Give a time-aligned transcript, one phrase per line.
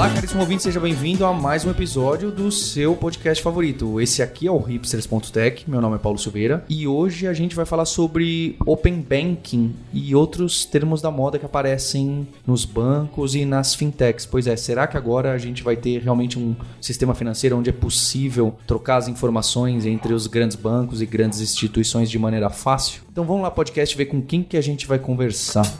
[0.00, 4.00] Olá, caríssimo ouvinte, seja bem-vindo a mais um episódio do seu podcast favorito.
[4.00, 7.66] Esse aqui é o hipsters.tech, meu nome é Paulo Silveira e hoje a gente vai
[7.66, 13.74] falar sobre Open Banking e outros termos da moda que aparecem nos bancos e nas
[13.74, 14.24] fintechs.
[14.24, 17.74] Pois é, será que agora a gente vai ter realmente um sistema financeiro onde é
[17.74, 23.02] possível trocar as informações entre os grandes bancos e grandes instituições de maneira fácil?
[23.12, 25.70] Então vamos lá, podcast, ver com quem que a gente vai conversar.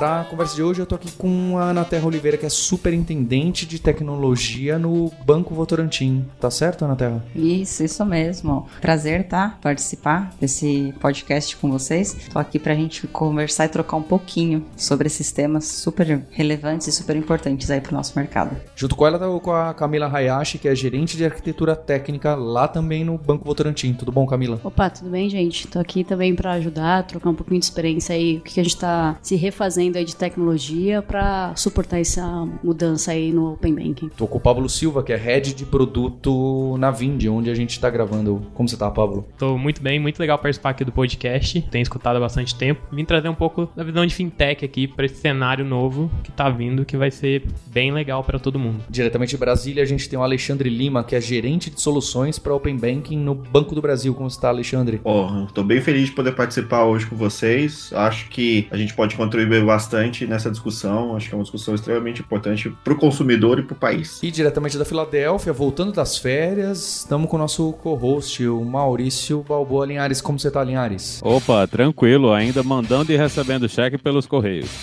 [0.00, 2.48] Para a conversa de hoje, eu tô aqui com a Ana Terra Oliveira, que é
[2.48, 6.24] superintendente de tecnologia no Banco Votorantim.
[6.40, 7.22] Tá certo, Ana Terra?
[7.36, 8.66] Isso, isso mesmo.
[8.80, 9.58] Prazer, tá?
[9.60, 12.16] Participar desse podcast com vocês.
[12.32, 16.92] Tô aqui pra gente conversar e trocar um pouquinho sobre esses temas super relevantes e
[16.92, 18.56] super importantes aí pro nosso mercado.
[18.74, 22.66] Junto com ela, tá com a Camila Hayashi, que é gerente de arquitetura técnica lá
[22.66, 23.92] também no Banco Votorantim.
[23.92, 24.62] Tudo bom, Camila?
[24.64, 25.68] Opa, tudo bem, gente?
[25.68, 28.78] Tô aqui também para ajudar, trocar um pouquinho de experiência aí, o que a gente
[28.78, 34.08] tá se refazendo aí de tecnologia para suportar essa mudança aí no Open Banking.
[34.16, 37.78] Tô com o Pablo Silva, que é head de produto na Vind, onde a gente
[37.78, 38.42] tá gravando.
[38.54, 39.26] Como você tá, Pablo?
[39.38, 41.60] Tô muito bem, muito legal participar aqui do podcast.
[41.62, 42.82] Tenho escutado há bastante tempo.
[42.92, 46.48] Vim trazer um pouco da visão de fintech aqui para esse cenário novo que tá
[46.48, 48.82] vindo, que vai ser bem legal para todo mundo.
[48.88, 52.54] Diretamente de Brasília, a gente tem o Alexandre Lima, que é gerente de soluções para
[52.54, 54.14] Open Banking no Banco do Brasil.
[54.14, 55.00] Como está, Alexandre?
[55.04, 57.92] Oh, tô bem feliz de poder participar hoje com vocês.
[57.94, 59.79] Acho que a gente pode contribuir bastante
[60.26, 61.16] nessa discussão.
[61.16, 64.22] Acho que é uma discussão extremamente importante para o consumidor e para o país.
[64.22, 69.86] E diretamente da Filadélfia, voltando das férias, estamos com o nosso co-host, o Maurício Balboa
[69.86, 70.20] Linhares.
[70.20, 71.20] Como você está, Linhares?
[71.22, 74.68] Opa, tranquilo, ainda mandando e recebendo cheque pelos correios.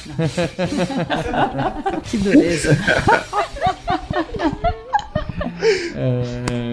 [2.10, 2.78] que dureza.
[5.96, 6.67] É...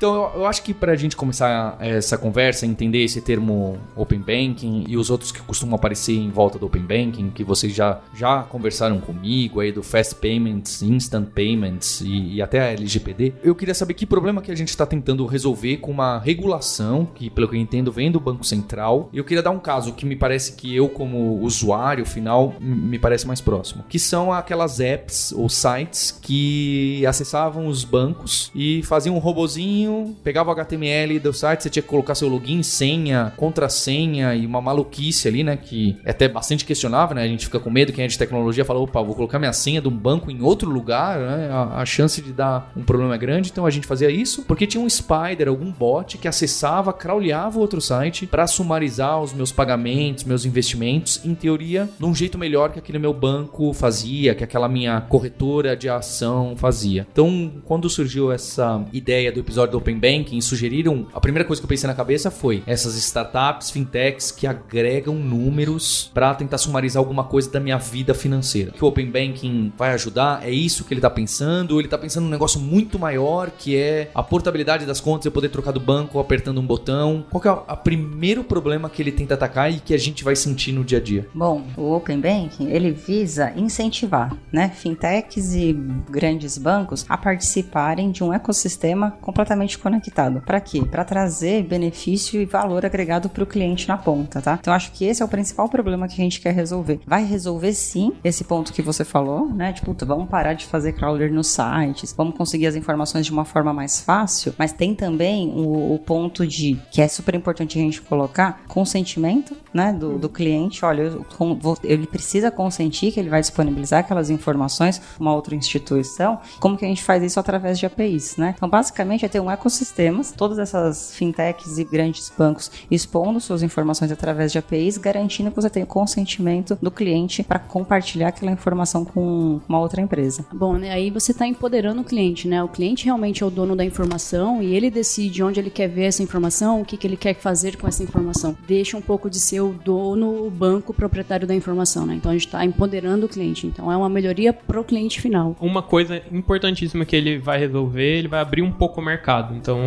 [0.00, 4.20] Então, eu, eu, acho que para a gente começar essa conversa, entender esse termo Open
[4.20, 8.00] Banking e os outros que costumam aparecer em volta do Open Banking, que vocês já,
[8.14, 13.54] já conversaram comigo aí do Fast Payments, Instant Payments e, e até a LGPD, eu
[13.54, 17.46] queria saber que problema que a gente está tentando resolver com uma regulação que, pelo
[17.46, 19.10] que eu entendo, vem do Banco Central.
[19.12, 22.98] E eu queria dar um caso que me parece que eu, como usuário final, me
[22.98, 29.14] parece mais próximo, que são aquelas apps ou sites que acessavam os bancos e faziam
[29.14, 29.89] um robozinho,
[30.22, 34.60] pegava o HTML do site, você tinha que colocar seu login, senha, contrassenha e uma
[34.60, 35.56] maluquice ali, né?
[35.56, 37.22] Que é até bastante questionável, né?
[37.22, 39.80] A gente fica com medo, quem é de tecnologia fala, opa, vou colocar minha senha
[39.80, 41.48] de um banco em outro lugar, né?
[41.50, 44.66] A, a chance de dar um problema é grande, então a gente fazia isso porque
[44.66, 49.52] tinha um spider, algum bot que acessava, crawleava o outro site para sumarizar os meus
[49.52, 54.44] pagamentos, meus investimentos, em teoria, de um jeito melhor que aquele meu banco fazia, que
[54.44, 57.06] aquela minha corretora de ação fazia.
[57.10, 61.06] Então, quando surgiu essa ideia do episódio do Open Banking, sugeriram.
[61.12, 66.10] A primeira coisa que eu pensei na cabeça foi essas startups, fintechs que agregam números
[66.12, 68.72] para tentar sumarizar alguma coisa da minha vida financeira.
[68.72, 70.46] Que o Open Banking vai ajudar?
[70.46, 71.78] É isso que ele está pensando?
[71.80, 75.48] Ele está pensando num negócio muito maior que é a portabilidade das contas, eu poder
[75.48, 77.24] trocar do banco apertando um botão?
[77.30, 80.72] Qual é o primeiro problema que ele tenta atacar e que a gente vai sentir
[80.72, 81.26] no dia a dia?
[81.34, 85.72] Bom, o Open Banking ele visa incentivar, né, fintechs e
[86.08, 90.40] grandes bancos a participarem de um ecossistema completamente conectado.
[90.40, 90.82] Para quê?
[90.84, 94.58] Para trazer benefício e valor agregado para o cliente na ponta, tá?
[94.60, 97.00] Então acho que esse é o principal problema que a gente quer resolver.
[97.06, 99.72] Vai resolver sim esse ponto que você falou, né?
[99.72, 103.72] Tipo, vamos parar de fazer crawler nos sites, vamos conseguir as informações de uma forma
[103.72, 108.00] mais fácil, mas tem também o, o ponto de que é super importante a gente
[108.02, 110.84] colocar consentimento, né, do, do cliente.
[110.84, 111.24] Olha, eu,
[111.60, 116.40] vou, ele precisa consentir que ele vai disponibilizar aquelas informações uma outra instituição.
[116.58, 118.54] Como que a gente faz isso através de APIs, né?
[118.56, 124.10] Então, basicamente, é ter um ecossistema, todas essas fintechs e grandes bancos expondo suas informações
[124.10, 129.04] através de APIs, garantindo que você tenha o consentimento do cliente para compartilhar aquela informação
[129.04, 130.44] com uma outra empresa.
[130.52, 132.62] Bom, né, aí você está empoderando o cliente, né?
[132.62, 136.04] O cliente realmente é o dono da informação e ele decide onde ele quer ver
[136.04, 138.56] essa informação, o que, que ele quer fazer com essa informação.
[138.66, 142.14] Deixa um pouco de ser o dono, o banco, o proprietário da informação, né?
[142.14, 143.66] Então a gente está empoderando o cliente.
[143.66, 145.56] Então é uma melhoria para o cliente final.
[145.60, 149.39] Uma coisa importantíssima que ele vai resolver, ele vai abrir um pouco o mercado.
[149.54, 149.84] Então,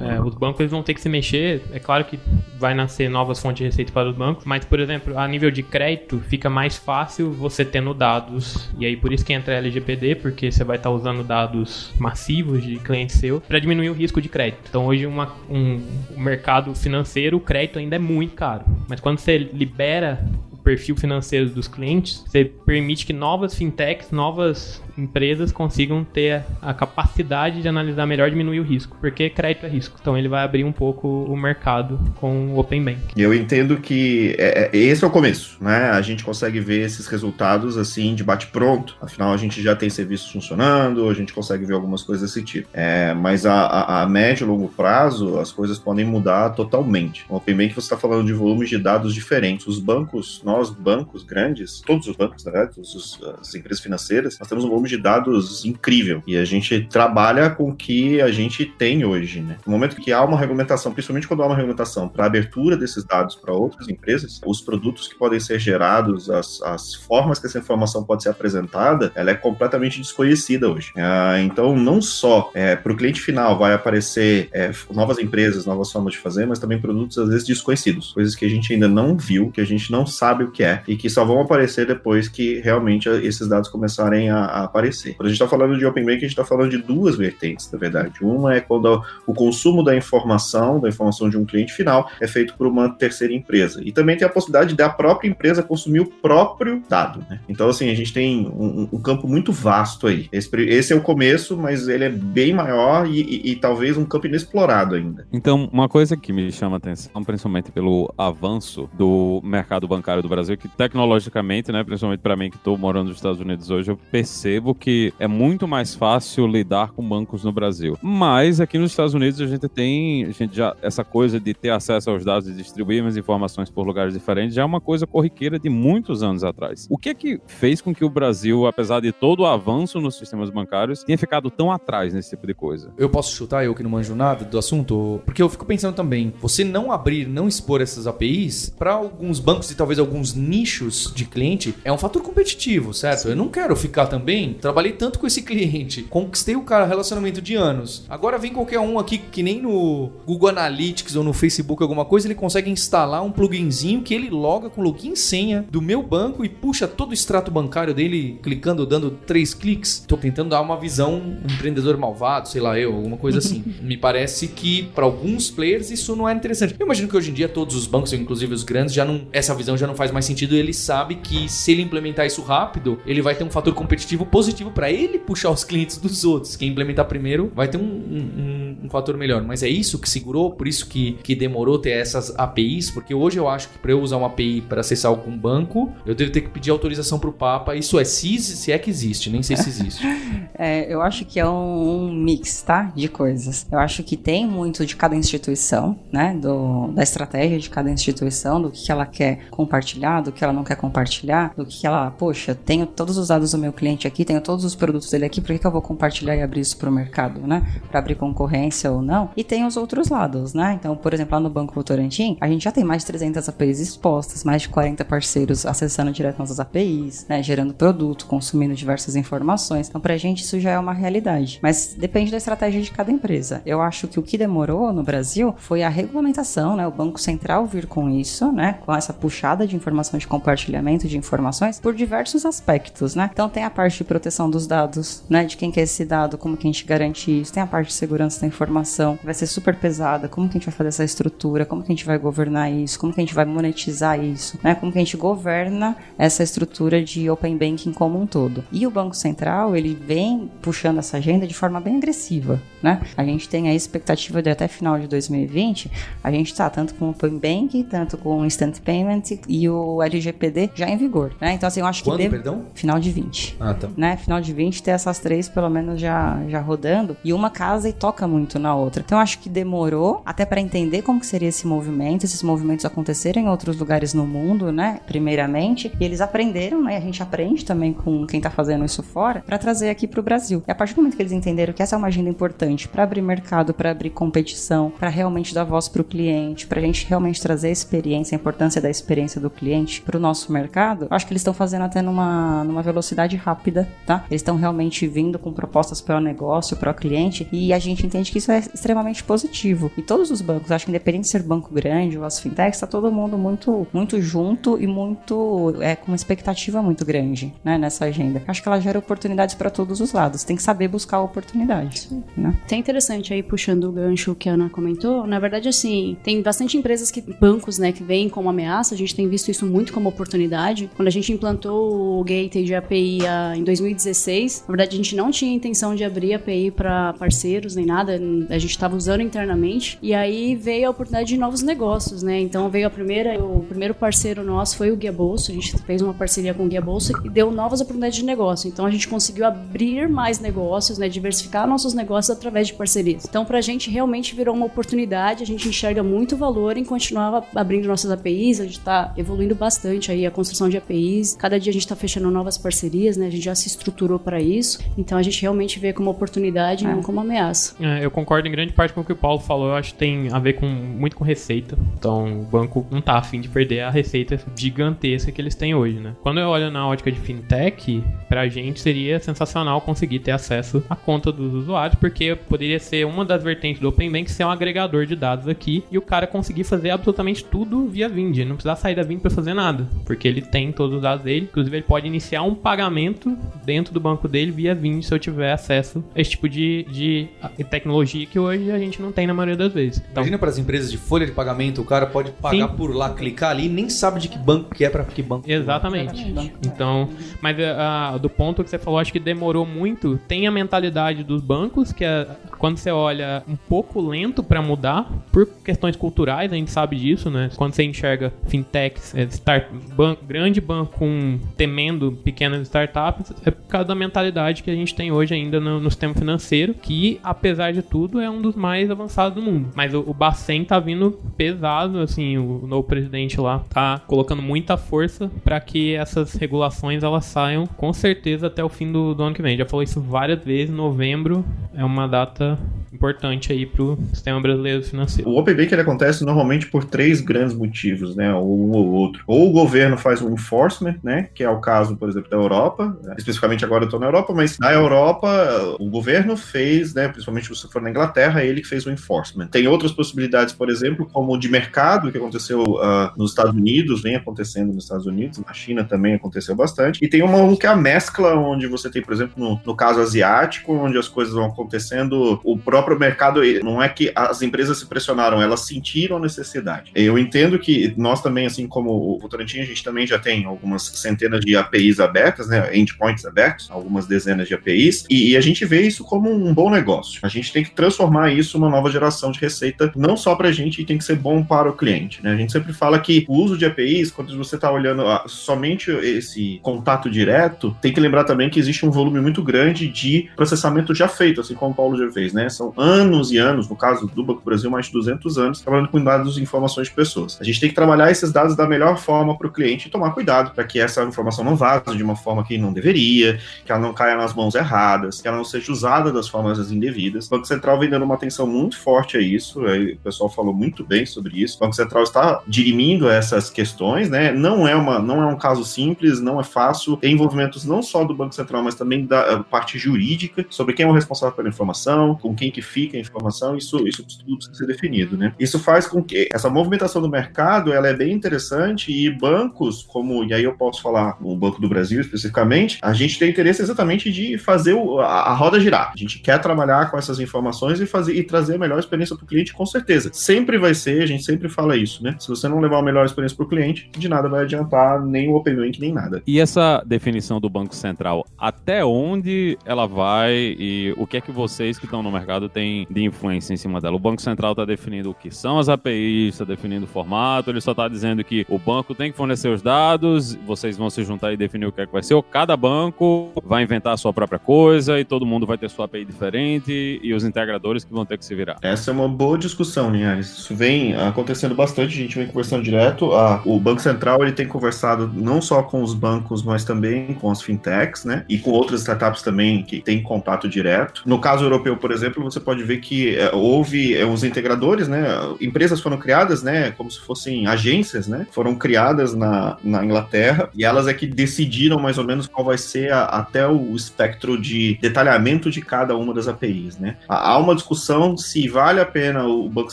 [0.00, 1.62] é, os bancos eles vão ter que se mexer.
[1.72, 2.18] É claro que
[2.58, 5.62] vai nascer novas fontes de receita para os bancos, mas, por exemplo, a nível de
[5.62, 8.70] crédito, fica mais fácil você tendo dados.
[8.78, 12.62] E aí, por isso que entra a LGPD, porque você vai estar usando dados massivos
[12.62, 14.62] de cliente seu para diminuir o risco de crédito.
[14.68, 15.80] Então, hoje, uma, um,
[16.16, 18.64] mercado financeiro, o crédito ainda é muito caro.
[18.88, 20.24] Mas quando você libera
[20.64, 27.62] perfil financeiro dos clientes, você permite que novas fintechs, novas empresas consigam ter a capacidade
[27.62, 29.96] de analisar melhor diminuir o risco, porque crédito é risco.
[30.00, 32.98] Então ele vai abrir um pouco o mercado com o Open Bank.
[33.16, 35.90] Eu entendo que é, é, esse é o começo, né?
[35.90, 38.96] A gente consegue ver esses resultados assim de bate pronto.
[39.00, 42.68] Afinal, a gente já tem serviços funcionando, a gente consegue ver algumas coisas desse tipo.
[42.72, 47.24] É, mas a, a, a médio e longo prazo, as coisas podem mudar totalmente.
[47.28, 49.66] O Open Bank você está falando de volumes de dados diferentes.
[49.66, 52.68] Os bancos, nós bancos grandes, todos os bancos, né?
[52.74, 56.22] Todas as empresas financeiras, nós temos um volume volume de dados incrível.
[56.26, 59.56] E a gente trabalha com o que a gente tem hoje, né?
[59.66, 63.34] No momento que há uma regulamentação, principalmente quando há uma regulamentação para abertura desses dados
[63.34, 68.04] para outras empresas, os produtos que podem ser gerados, as, as formas que essa informação
[68.04, 70.92] pode ser apresentada, ela é completamente desconhecida hoje.
[70.96, 75.90] Ah, então, não só é, para o cliente final vai aparecer é, novas empresas, novas
[75.90, 79.16] formas de fazer, mas também produtos às vezes desconhecidos, coisas que a gente ainda não
[79.16, 82.28] viu, que a gente não sabe o que é e que só vão aparecer depois
[82.28, 85.14] que realmente esses dados começarem a, a aparecer.
[85.14, 87.70] Quando a gente está falando de Open Bank, a gente está falando de duas vertentes,
[87.70, 88.18] na verdade.
[88.22, 92.54] Uma é quando o consumo da informação, da informação de um cliente final, é feito
[92.56, 93.80] por uma terceira empresa.
[93.84, 97.24] E também tem a possibilidade da própria empresa consumir o próprio dado.
[97.30, 97.40] Né?
[97.48, 100.28] Então, assim, a gente tem um, um campo muito vasto aí.
[100.32, 104.04] Esse, esse, é o começo, mas ele é bem maior e, e, e talvez um
[104.04, 105.26] campo inexplorado ainda.
[105.32, 110.28] Então, uma coisa que me chama a atenção, principalmente pelo avanço do mercado bancário do
[110.28, 113.96] Brasil, que tecnologicamente, né, principalmente para mim que estou morando nos Estados Unidos hoje, eu
[114.10, 117.98] percebo percebo que é muito mais fácil lidar com bancos no Brasil.
[118.00, 121.70] Mas aqui nos Estados Unidos a gente tem a gente já essa coisa de ter
[121.70, 125.58] acesso aos dados e distribuir as informações por lugares diferentes já é uma coisa corriqueira
[125.58, 126.86] de muitos anos atrás.
[126.88, 130.16] O que é que fez com que o Brasil, apesar de todo o avanço nos
[130.16, 132.92] sistemas bancários, tenha ficado tão atrás nesse tipo de coisa?
[132.96, 136.32] Eu posso chutar, eu que não manjo nada do assunto, porque eu fico pensando também,
[136.40, 141.24] você não abrir, não expor essas APIs para alguns bancos e talvez alguns nichos de
[141.24, 143.28] cliente é um fator competitivo, certo?
[143.28, 147.54] Eu não quero ficar também trabalhei tanto com esse cliente, conquistei o cara relacionamento de
[147.54, 148.04] anos.
[148.08, 152.26] Agora vem qualquer um aqui que nem no Google Analytics ou no Facebook alguma coisa,
[152.26, 156.44] ele consegue instalar um pluginzinho que ele loga com login e senha do meu banco
[156.44, 160.04] e puxa todo o extrato bancário dele clicando, dando três cliques.
[160.06, 163.64] Tô tentando dar uma visão um empreendedor malvado, sei lá eu, alguma coisa assim.
[163.82, 166.74] Me parece que para alguns players isso não é interessante.
[166.78, 169.54] Eu imagino que hoje em dia todos os bancos, inclusive os grandes, já não essa
[169.54, 170.54] visão já não faz mais sentido.
[170.54, 174.43] Ele sabe que se ele implementar isso rápido, ele vai ter um fator competitivo positivo
[174.44, 176.56] positivo para ele puxar os clientes dos outros.
[176.56, 179.42] Quem implementar primeiro vai ter um, um, um, fator melhor.
[179.42, 183.38] Mas é isso que segurou, por isso que, que demorou ter essas APIs, porque hoje
[183.38, 186.42] eu acho que para eu usar uma API para acessar algum banco, eu devo ter
[186.42, 187.74] que pedir autorização para o Papa.
[187.74, 190.06] Isso é se, se é que existe, nem sei se existe.
[190.54, 192.92] é, eu acho que é um, um, mix, tá?
[192.94, 193.66] De coisas.
[193.70, 196.34] Eu acho que tem muito de cada instituição, né?
[196.34, 200.64] Do, da estratégia de cada instituição, do que ela quer compartilhar, do que ela não
[200.64, 204.42] quer compartilhar, do que ela, poxa, tenho todos os dados do meu cliente aqui, tenho
[204.42, 206.88] todos os produtos dele aqui, por que, que eu vou compartilhar e abrir isso para
[206.88, 207.62] o mercado, né?
[207.88, 209.30] Para abrir concorrência ou não.
[209.36, 210.76] E tem os outros lados, né?
[210.78, 213.78] Então, por exemplo, lá no Banco Votorantim, a gente já tem mais de 300 APIs
[213.78, 217.42] expostas, mais de 40 parceiros acessando direto nossas APIs, né?
[217.42, 219.88] Gerando produto, consumindo diversas informações.
[219.88, 221.60] Então, para a gente isso já é uma realidade.
[221.62, 223.62] Mas depende da estratégia de cada empresa.
[223.64, 226.86] Eu acho que o que demorou no Brasil foi a regulamentação, né?
[226.86, 228.78] O Banco Central vir com isso, né?
[228.84, 233.30] Com essa puxada de informação de compartilhamento de informações por diversos aspectos, né?
[233.32, 235.44] Então, tem a parte de proteção dos dados, né?
[235.44, 237.52] De quem quer esse dado, como que a gente garante isso.
[237.52, 240.28] Tem a parte de segurança da informação, vai ser super pesada.
[240.28, 241.64] Como que a gente vai fazer essa estrutura?
[241.64, 242.98] Como que a gente vai governar isso?
[242.98, 244.58] Como que a gente vai monetizar isso?
[244.62, 244.74] Né?
[244.74, 248.64] Como que a gente governa essa estrutura de open banking como um todo?
[248.70, 253.00] E o Banco Central, ele vem puxando essa agenda de forma bem agressiva, né?
[253.16, 255.90] A gente tem a expectativa de até final de 2020,
[256.22, 260.02] a gente está tanto com o open banking, tanto com o instant payment e o
[260.02, 261.52] LGPD já em vigor, né?
[261.52, 262.36] Então assim, eu acho Quando, que deve...
[262.36, 262.66] perdão?
[262.74, 263.56] final de 20.
[263.60, 263.88] Ah, tá.
[264.04, 264.18] Né?
[264.18, 267.92] Final de 20 ter essas três pelo menos já, já rodando e uma casa e
[267.92, 269.02] toca muito na outra.
[269.02, 273.46] Então acho que demorou até para entender como que seria esse movimento, esses movimentos acontecerem
[273.46, 275.00] em outros lugares no mundo, né?
[275.06, 276.98] Primeiramente, e eles aprenderam, né?
[276.98, 280.62] A gente aprende também com quem tá fazendo isso fora para trazer aqui pro Brasil.
[280.68, 283.04] E a partir do momento que eles entenderam que essa é uma agenda importante para
[283.04, 287.68] abrir mercado, para abrir competição, para realmente dar voz pro cliente, pra gente realmente trazer
[287.68, 291.54] a experiência, a importância da experiência do cliente pro nosso mercado, acho que eles estão
[291.54, 294.24] fazendo até numa, numa velocidade rápida, tá?
[294.30, 298.06] Eles estão realmente vindo com propostas para o negócio, para o cliente, e a gente
[298.06, 299.90] entende que isso é extremamente positivo.
[299.96, 302.86] E todos os bancos, acho que independente de ser banco grande ou as fintechs, está
[302.86, 308.04] todo mundo muito, muito junto e muito é, com uma expectativa muito grande né, nessa
[308.04, 308.42] agenda.
[308.46, 310.44] Acho que ela gera oportunidades para todos os lados.
[310.44, 312.10] Tem que saber buscar oportunidades.
[312.36, 312.54] Né?
[312.66, 315.26] Tem interessante aí puxando o gancho que a Ana comentou.
[315.26, 318.94] Na verdade, assim, tem bastante empresas que bancos, né, que vêm como ameaça.
[318.94, 320.90] A gente tem visto isso muito como oportunidade.
[320.96, 323.18] Quando a gente implantou o Gateway de API
[323.56, 327.84] em 2016, na verdade a gente não tinha intenção de abrir API para parceiros nem
[327.84, 328.20] nada.
[328.48, 329.98] A gente estava usando internamente.
[330.00, 332.40] E aí veio a oportunidade de novos negócios, né?
[332.40, 335.50] Então veio a primeira, o primeiro parceiro nosso foi o Guia Bolso.
[335.50, 338.68] A gente fez uma parceria com o Guia Bolso e deu novas oportunidades de negócio.
[338.68, 341.08] Então a gente conseguiu abrir mais negócios, né?
[341.08, 343.24] Diversificar nossos negócios através de parcerias.
[343.28, 345.42] Então pra gente realmente virou uma oportunidade.
[345.42, 348.60] A gente enxerga muito valor em continuar abrindo nossas APIs.
[348.60, 351.36] A gente está evoluindo bastante aí a construção de APIs.
[351.38, 353.26] Cada dia a gente está fechando novas parcerias, né?
[353.26, 354.78] A gente já se estruturou para isso.
[354.96, 356.88] Então a gente realmente vê como oportunidade, é.
[356.88, 357.74] não como ameaça.
[357.80, 359.68] É, eu concordo em grande parte com o que o Paulo falou.
[359.68, 361.76] Eu acho que tem a ver com muito com receita.
[361.98, 365.98] Então o banco não tá afim de perder a receita gigantesca que eles têm hoje,
[365.98, 366.14] né?
[366.22, 370.96] Quando eu olho na ótica de fintech, pra gente seria sensacional conseguir ter acesso à
[370.96, 375.06] conta dos usuários, porque poderia ser uma das vertentes do Open Bank ser um agregador
[375.06, 378.38] de dados aqui e o cara conseguir fazer absolutamente tudo via Vind.
[378.38, 381.48] Não precisar sair da Vind para fazer nada, porque ele tem todos os dados dele.
[381.50, 385.52] Inclusive, ele pode iniciar um pagamento dentro do banco dele via Vind se eu tiver
[385.52, 387.28] acesso a esse tipo de, de
[387.64, 389.98] tecnologia que hoje a gente não tem na maioria das vezes.
[389.98, 392.76] Então, Imagina para as empresas de folha de pagamento, o cara pode pagar sim.
[392.76, 395.50] por lá, clicar ali, nem sabe de que banco que é para que banco.
[395.50, 396.34] Exatamente.
[396.62, 397.08] Então,
[397.40, 400.18] mas uh, do ponto que você falou, acho que demorou muito.
[400.28, 402.26] Tem a mentalidade dos bancos que é,
[402.58, 407.30] quando você olha um pouco lento para mudar por questões culturais, a gente sabe disso,
[407.30, 407.50] né?
[407.56, 413.68] Quando você enxerga fintechs, é, start, banco, grande banco com, temendo pequenas startups, é por
[413.68, 417.72] causa da mentalidade que a gente tem hoje ainda no, no sistema financeiro, que apesar
[417.72, 419.70] de tudo é um dos mais avançados do mundo.
[419.74, 424.42] Mas o, o Bacen tá vindo pesado, assim, o, o novo presidente lá tá colocando
[424.42, 429.22] muita força para que essas regulações elas saiam com certeza até o fim do, do
[429.22, 429.56] ano que vem.
[429.56, 431.44] Já falou isso várias vezes, novembro
[431.74, 432.58] é uma data
[432.92, 435.28] importante aí para o sistema brasileiro financeiro.
[435.28, 438.32] O Open Bank ele acontece normalmente por três grandes motivos, né?
[438.32, 439.22] Um ou outro.
[439.26, 441.28] Ou o governo faz um enforcement, né?
[441.34, 442.96] Que é o caso, por exemplo, da Europa.
[443.02, 443.16] Né?
[443.44, 447.08] Especificamente agora eu estou na Europa, mas na Europa o governo fez, né?
[447.08, 449.48] Principalmente se for na Inglaterra, ele que fez o enforcement.
[449.48, 454.16] Tem outras possibilidades, por exemplo, como de mercado que aconteceu uh, nos Estados Unidos, vem
[454.16, 457.04] acontecendo nos Estados Unidos, na China também aconteceu bastante.
[457.04, 459.76] E tem uma um que é a mescla, onde você tem, por exemplo, no, no
[459.76, 464.78] caso asiático, onde as coisas vão acontecendo, o próprio mercado, não é que as empresas
[464.78, 466.90] se pressionaram, elas sentiram a necessidade.
[466.94, 470.82] Eu entendo que nós também, assim como o Votorantim, a gente também já tem algumas
[470.82, 473.24] centenas de APIs abertas, né, endpoints
[473.70, 477.20] algumas dezenas de APIs, e, e a gente vê isso como um bom negócio.
[477.22, 480.52] A gente tem que transformar isso numa nova geração de receita, não só para a
[480.52, 482.22] gente, e tem que ser bom para o cliente.
[482.22, 482.32] Né?
[482.32, 485.90] A gente sempre fala que o uso de APIs, quando você está olhando a, somente
[485.90, 490.94] esse contato direto, tem que lembrar também que existe um volume muito grande de processamento
[490.94, 492.48] já feito, assim como o Paulo já fez, né?
[492.48, 496.02] São anos e anos, no caso do Banco Brasil, mais de 200 anos, trabalhando com
[496.02, 497.38] dados e informações de pessoas.
[497.40, 500.10] A gente tem que trabalhar esses dados da melhor forma para o cliente e tomar
[500.10, 503.23] cuidado para que essa informação não vaze de uma forma que não deveria,
[503.64, 507.26] que ela não caia nas mãos erradas, que ela não seja usada das formas indevidas.
[507.26, 510.84] O Banco Central vem dando uma atenção muito forte a isso, o pessoal falou muito
[510.84, 511.56] bem sobre isso.
[511.56, 514.32] O Banco Central está dirimindo essas questões, né?
[514.32, 516.96] Não é, uma, não é um caso simples, não é fácil.
[516.96, 520.88] Tem envolvimentos não só do Banco Central, mas também da parte jurídica, sobre quem é
[520.88, 524.66] o responsável pela informação, com quem que fica a informação, isso, isso tudo precisa ser
[524.66, 525.34] definido, né?
[525.38, 530.24] Isso faz com que essa movimentação do mercado, ela é bem interessante e bancos, como,
[530.24, 534.10] e aí eu posso falar o Banco do Brasil especificamente, a gente tem interesse exatamente
[534.10, 535.92] de fazer o, a, a, roda girar.
[535.94, 539.24] A gente quer trabalhar com essas informações e fazer e trazer a melhor experiência para
[539.24, 540.10] o cliente, com certeza.
[540.12, 542.16] Sempre vai ser, a gente sempre fala isso, né?
[542.18, 545.28] Se você não levar a melhor experiência para o cliente, de nada vai adiantar nem
[545.28, 546.22] o Open Bank, nem nada.
[546.26, 551.32] E essa definição do Banco Central, até onde ela vai e o que é que
[551.32, 553.96] vocês que estão no mercado tem de influência em cima dela.
[553.96, 557.60] O Banco Central está definindo o que são as APIs, está definindo o formato, ele
[557.60, 561.32] só está dizendo que o banco tem que fornecer os dados, vocês vão se juntar
[561.32, 562.14] e definir o que é que vai ser.
[562.14, 563.03] Ou cada banco
[563.44, 567.14] vai inventar a sua própria coisa e todo mundo vai ter sua API diferente e
[567.14, 568.56] os integradores que vão ter que se virar.
[568.62, 570.30] Essa é uma boa discussão, Linhares.
[570.38, 573.10] Isso vem acontecendo bastante, a gente vem conversando direto.
[573.44, 577.42] O Banco Central ele tem conversado não só com os bancos, mas também com as
[577.42, 578.24] fintechs, né?
[578.28, 581.02] E com outras startups também que têm contato direto.
[581.06, 585.04] No caso europeu, por exemplo, você pode ver que é, houve é, os integradores, né?
[585.40, 586.70] Empresas foram criadas, né?
[586.72, 588.26] Como se fossem agências, né?
[588.30, 592.58] Foram criadas na, na Inglaterra e elas é que decidiram mais ou menos qual vai
[592.58, 596.96] ser a, até o espectro de detalhamento de cada uma das APIs, né?
[597.08, 599.72] Há uma discussão se vale a pena o Banco